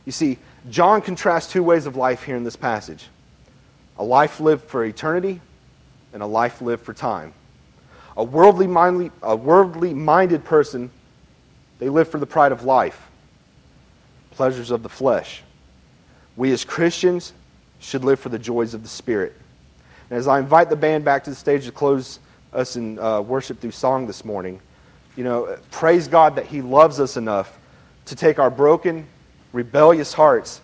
You 0.05 0.13
see, 0.13 0.39
John 0.69 1.01
contrasts 1.01 1.53
two 1.53 1.63
ways 1.63 1.87
of 1.87 1.97
life 1.97 2.23
here 2.23 2.37
in 2.37 2.45
this 2.45 2.57
passage 2.57 3.07
a 4.01 4.03
life 4.03 4.41
lived 4.41 4.65
for 4.65 4.83
eternity 4.83 5.43
and 6.15 6.23
a 6.23 6.27
life 6.27 6.63
lived 6.63 6.83
for 6.83 6.95
time. 6.95 7.35
A 8.17 8.25
worldly, 8.25 8.67
mindly, 8.67 9.11
a 9.23 9.37
worldly 9.37 9.93
minded 9.93 10.43
person, 10.43 10.91
they 11.79 11.91
live 11.91 12.09
for 12.09 12.19
the 12.19 12.25
pride 12.25 12.51
of 12.51 12.65
life, 12.65 12.99
pleasures 14.31 14.71
of 14.71 14.83
the 14.83 14.89
flesh. 14.89 15.43
We 16.35 16.51
as 16.51 16.65
Christians 16.65 17.35
should 17.79 18.03
live 18.03 18.19
for 18.19 18.31
the 18.31 18.39
joys 18.39 18.73
of 18.73 18.83
the 18.83 18.89
Spirit. 18.89 19.35
And 20.09 20.19
as 20.19 20.27
I 20.27 20.39
invite 20.39 20.71
the 20.71 20.77
band 20.77 21.05
back 21.05 21.25
to 21.25 21.31
the 21.31 21.37
stage 21.37 21.67
to 21.67 21.73
close 21.73 22.21
us 22.55 22.77
in 22.77 22.99
uh, 22.99 23.21
worship 23.21 23.61
through 23.61 23.73
song 23.73 24.07
this 24.07 24.25
morning, 24.25 24.61
you 25.15 25.25
know, 25.25 25.59
praise 25.71 26.09
God 26.09 26.37
that 26.37 26.47
He 26.47 26.63
loves 26.63 27.01
us 27.01 27.19
enough 27.19 27.59
to 28.07 28.17
take 28.17 28.39
our 28.39 28.51
broken, 28.51 29.07
rebellious 29.53 30.15
hearts, 30.15 30.63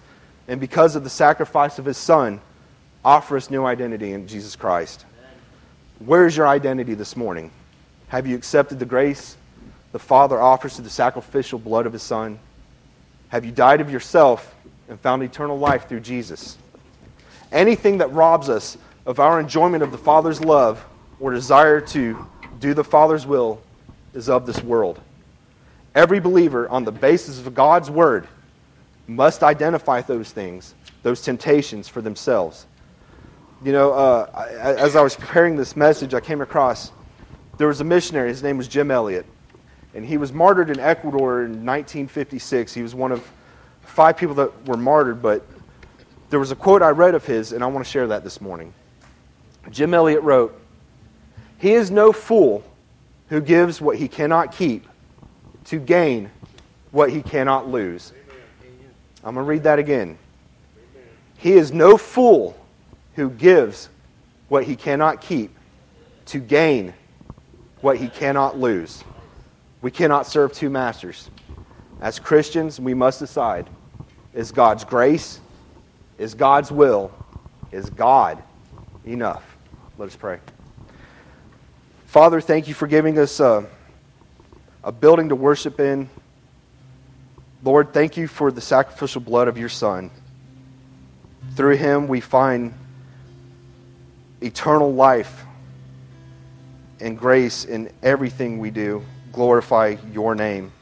and 0.48 0.58
because 0.58 0.96
of 0.96 1.04
the 1.04 1.10
sacrifice 1.10 1.78
of 1.78 1.84
His 1.84 1.98
Son, 1.98 2.40
offer 3.06 3.36
us 3.36 3.50
new 3.50 3.64
identity 3.64 4.12
in 4.12 4.26
Jesus 4.26 4.56
Christ. 4.56 5.06
Where 6.00 6.26
is 6.26 6.36
your 6.36 6.48
identity 6.48 6.94
this 6.94 7.16
morning? 7.16 7.52
Have 8.08 8.26
you 8.26 8.34
accepted 8.34 8.80
the 8.80 8.84
grace 8.84 9.36
the 9.92 9.98
Father 10.00 10.40
offers 10.40 10.74
through 10.74 10.84
the 10.84 10.90
sacrificial 10.90 11.60
blood 11.60 11.86
of 11.86 11.92
His 11.92 12.02
Son? 12.02 12.36
Have 13.28 13.44
you 13.44 13.52
died 13.52 13.80
of 13.80 13.92
yourself 13.92 14.52
and 14.88 14.98
found 14.98 15.22
eternal 15.22 15.56
life 15.56 15.88
through 15.88 16.00
Jesus? 16.00 16.58
Anything 17.52 17.98
that 17.98 18.12
robs 18.12 18.48
us 18.48 18.76
of 19.06 19.20
our 19.20 19.38
enjoyment 19.38 19.84
of 19.84 19.92
the 19.92 19.98
Father's 19.98 20.40
love 20.40 20.84
or 21.20 21.30
desire 21.30 21.80
to 21.80 22.26
do 22.58 22.74
the 22.74 22.82
Father's 22.82 23.24
will 23.24 23.62
is 24.14 24.28
of 24.28 24.46
this 24.46 24.60
world. 24.64 25.00
Every 25.94 26.18
believer, 26.18 26.68
on 26.68 26.82
the 26.82 26.90
basis 26.90 27.38
of 27.38 27.54
God's 27.54 27.88
Word, 27.88 28.26
must 29.06 29.44
identify 29.44 30.00
those 30.00 30.32
things, 30.32 30.74
those 31.04 31.22
temptations 31.22 31.86
for 31.86 32.00
themselves. 32.00 32.66
You 33.64 33.72
know, 33.72 33.92
uh, 33.92 34.48
as 34.58 34.96
I 34.96 35.02
was 35.02 35.16
preparing 35.16 35.56
this 35.56 35.76
message, 35.76 36.12
I 36.12 36.20
came 36.20 36.40
across 36.40 36.92
there 37.56 37.68
was 37.68 37.80
a 37.80 37.84
missionary. 37.84 38.28
His 38.28 38.42
name 38.42 38.58
was 38.58 38.68
Jim 38.68 38.90
Elliot, 38.90 39.24
and 39.94 40.04
he 40.04 40.18
was 40.18 40.32
martyred 40.32 40.68
in 40.68 40.78
Ecuador 40.78 41.40
in 41.44 41.64
1956. 41.64 42.74
He 42.74 42.82
was 42.82 42.94
one 42.94 43.12
of 43.12 43.28
five 43.80 44.18
people 44.18 44.34
that 44.34 44.66
were 44.66 44.76
martyred, 44.76 45.22
but 45.22 45.42
there 46.28 46.38
was 46.38 46.50
a 46.50 46.56
quote 46.56 46.82
I 46.82 46.90
read 46.90 47.14
of 47.14 47.24
his, 47.24 47.52
and 47.52 47.64
I 47.64 47.66
want 47.66 47.84
to 47.84 47.90
share 47.90 48.06
that 48.08 48.24
this 48.24 48.40
morning. 48.40 48.74
Jim 49.70 49.94
Elliot 49.94 50.22
wrote, 50.22 50.60
He 51.58 51.72
is 51.72 51.90
no 51.90 52.12
fool 52.12 52.62
who 53.30 53.40
gives 53.40 53.80
what 53.80 53.96
he 53.96 54.06
cannot 54.06 54.52
keep 54.52 54.86
to 55.64 55.78
gain 55.78 56.30
what 56.90 57.10
he 57.10 57.22
cannot 57.22 57.68
lose. 57.68 58.12
I'm 59.24 59.34
going 59.34 59.44
to 59.44 59.48
read 59.48 59.62
that 59.64 59.78
again. 59.78 60.18
He 61.38 61.52
is 61.52 61.72
no 61.72 61.96
fool 61.96 62.56
who 63.16 63.30
gives 63.30 63.88
what 64.48 64.64
he 64.64 64.76
cannot 64.76 65.20
keep 65.20 65.56
to 66.26 66.38
gain 66.38 66.94
what 67.80 67.96
he 67.96 68.08
cannot 68.08 68.58
lose. 68.58 69.02
We 69.82 69.90
cannot 69.90 70.26
serve 70.26 70.52
two 70.52 70.70
masters. 70.70 71.28
As 72.00 72.18
Christians, 72.18 72.78
we 72.78 72.94
must 72.94 73.18
decide 73.18 73.68
is 74.34 74.52
God's 74.52 74.84
grace, 74.84 75.40
is 76.18 76.34
God's 76.34 76.70
will, 76.70 77.10
is 77.72 77.88
God 77.88 78.42
enough? 79.06 79.42
Let 79.96 80.08
us 80.08 80.16
pray. 80.16 80.38
Father, 82.06 82.40
thank 82.40 82.68
you 82.68 82.74
for 82.74 82.86
giving 82.86 83.18
us 83.18 83.40
a, 83.40 83.66
a 84.84 84.92
building 84.92 85.30
to 85.30 85.34
worship 85.34 85.80
in. 85.80 86.10
Lord, 87.62 87.94
thank 87.94 88.18
you 88.18 88.28
for 88.28 88.52
the 88.52 88.60
sacrificial 88.60 89.22
blood 89.22 89.48
of 89.48 89.56
your 89.56 89.70
Son. 89.70 90.10
Through 91.54 91.76
him, 91.76 92.08
we 92.08 92.20
find 92.20 92.74
eternal 94.42 94.92
life 94.92 95.44
and 97.00 97.18
grace 97.18 97.64
in 97.64 97.90
everything 98.02 98.58
we 98.58 98.70
do. 98.70 99.04
Glorify 99.32 99.96
your 100.12 100.34
name. 100.34 100.72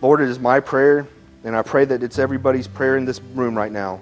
Lord, 0.00 0.20
it 0.20 0.28
is 0.28 0.38
my 0.38 0.60
prayer, 0.60 1.06
and 1.44 1.56
I 1.56 1.62
pray 1.62 1.84
that 1.84 2.02
it's 2.02 2.18
everybody's 2.18 2.68
prayer 2.68 2.96
in 2.96 3.04
this 3.04 3.20
room 3.20 3.56
right 3.56 3.72
now, 3.72 4.00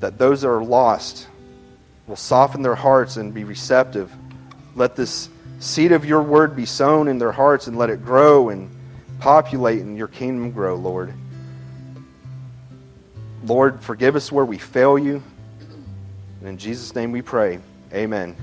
that 0.00 0.18
those 0.18 0.42
that 0.42 0.48
are 0.48 0.64
lost 0.64 1.26
will 2.06 2.16
soften 2.16 2.62
their 2.62 2.74
hearts 2.74 3.16
and 3.16 3.32
be 3.32 3.44
receptive. 3.44 4.12
Let 4.74 4.96
this 4.96 5.28
seed 5.58 5.92
of 5.92 6.04
your 6.04 6.22
word 6.22 6.54
be 6.54 6.66
sown 6.66 7.08
in 7.08 7.18
their 7.18 7.32
hearts 7.32 7.66
and 7.66 7.78
let 7.78 7.90
it 7.90 8.04
grow 8.04 8.50
and 8.50 8.70
populate 9.18 9.80
and 9.80 9.96
your 9.96 10.08
kingdom 10.08 10.50
grow, 10.50 10.76
Lord. 10.76 11.14
Lord, 13.44 13.80
forgive 13.82 14.16
us 14.16 14.32
where 14.32 14.44
we 14.44 14.58
fail 14.58 14.98
you. 14.98 15.22
And 16.44 16.50
in 16.50 16.58
Jesus' 16.58 16.94
name 16.94 17.10
we 17.10 17.22
pray. 17.22 17.58
Amen. 17.94 18.36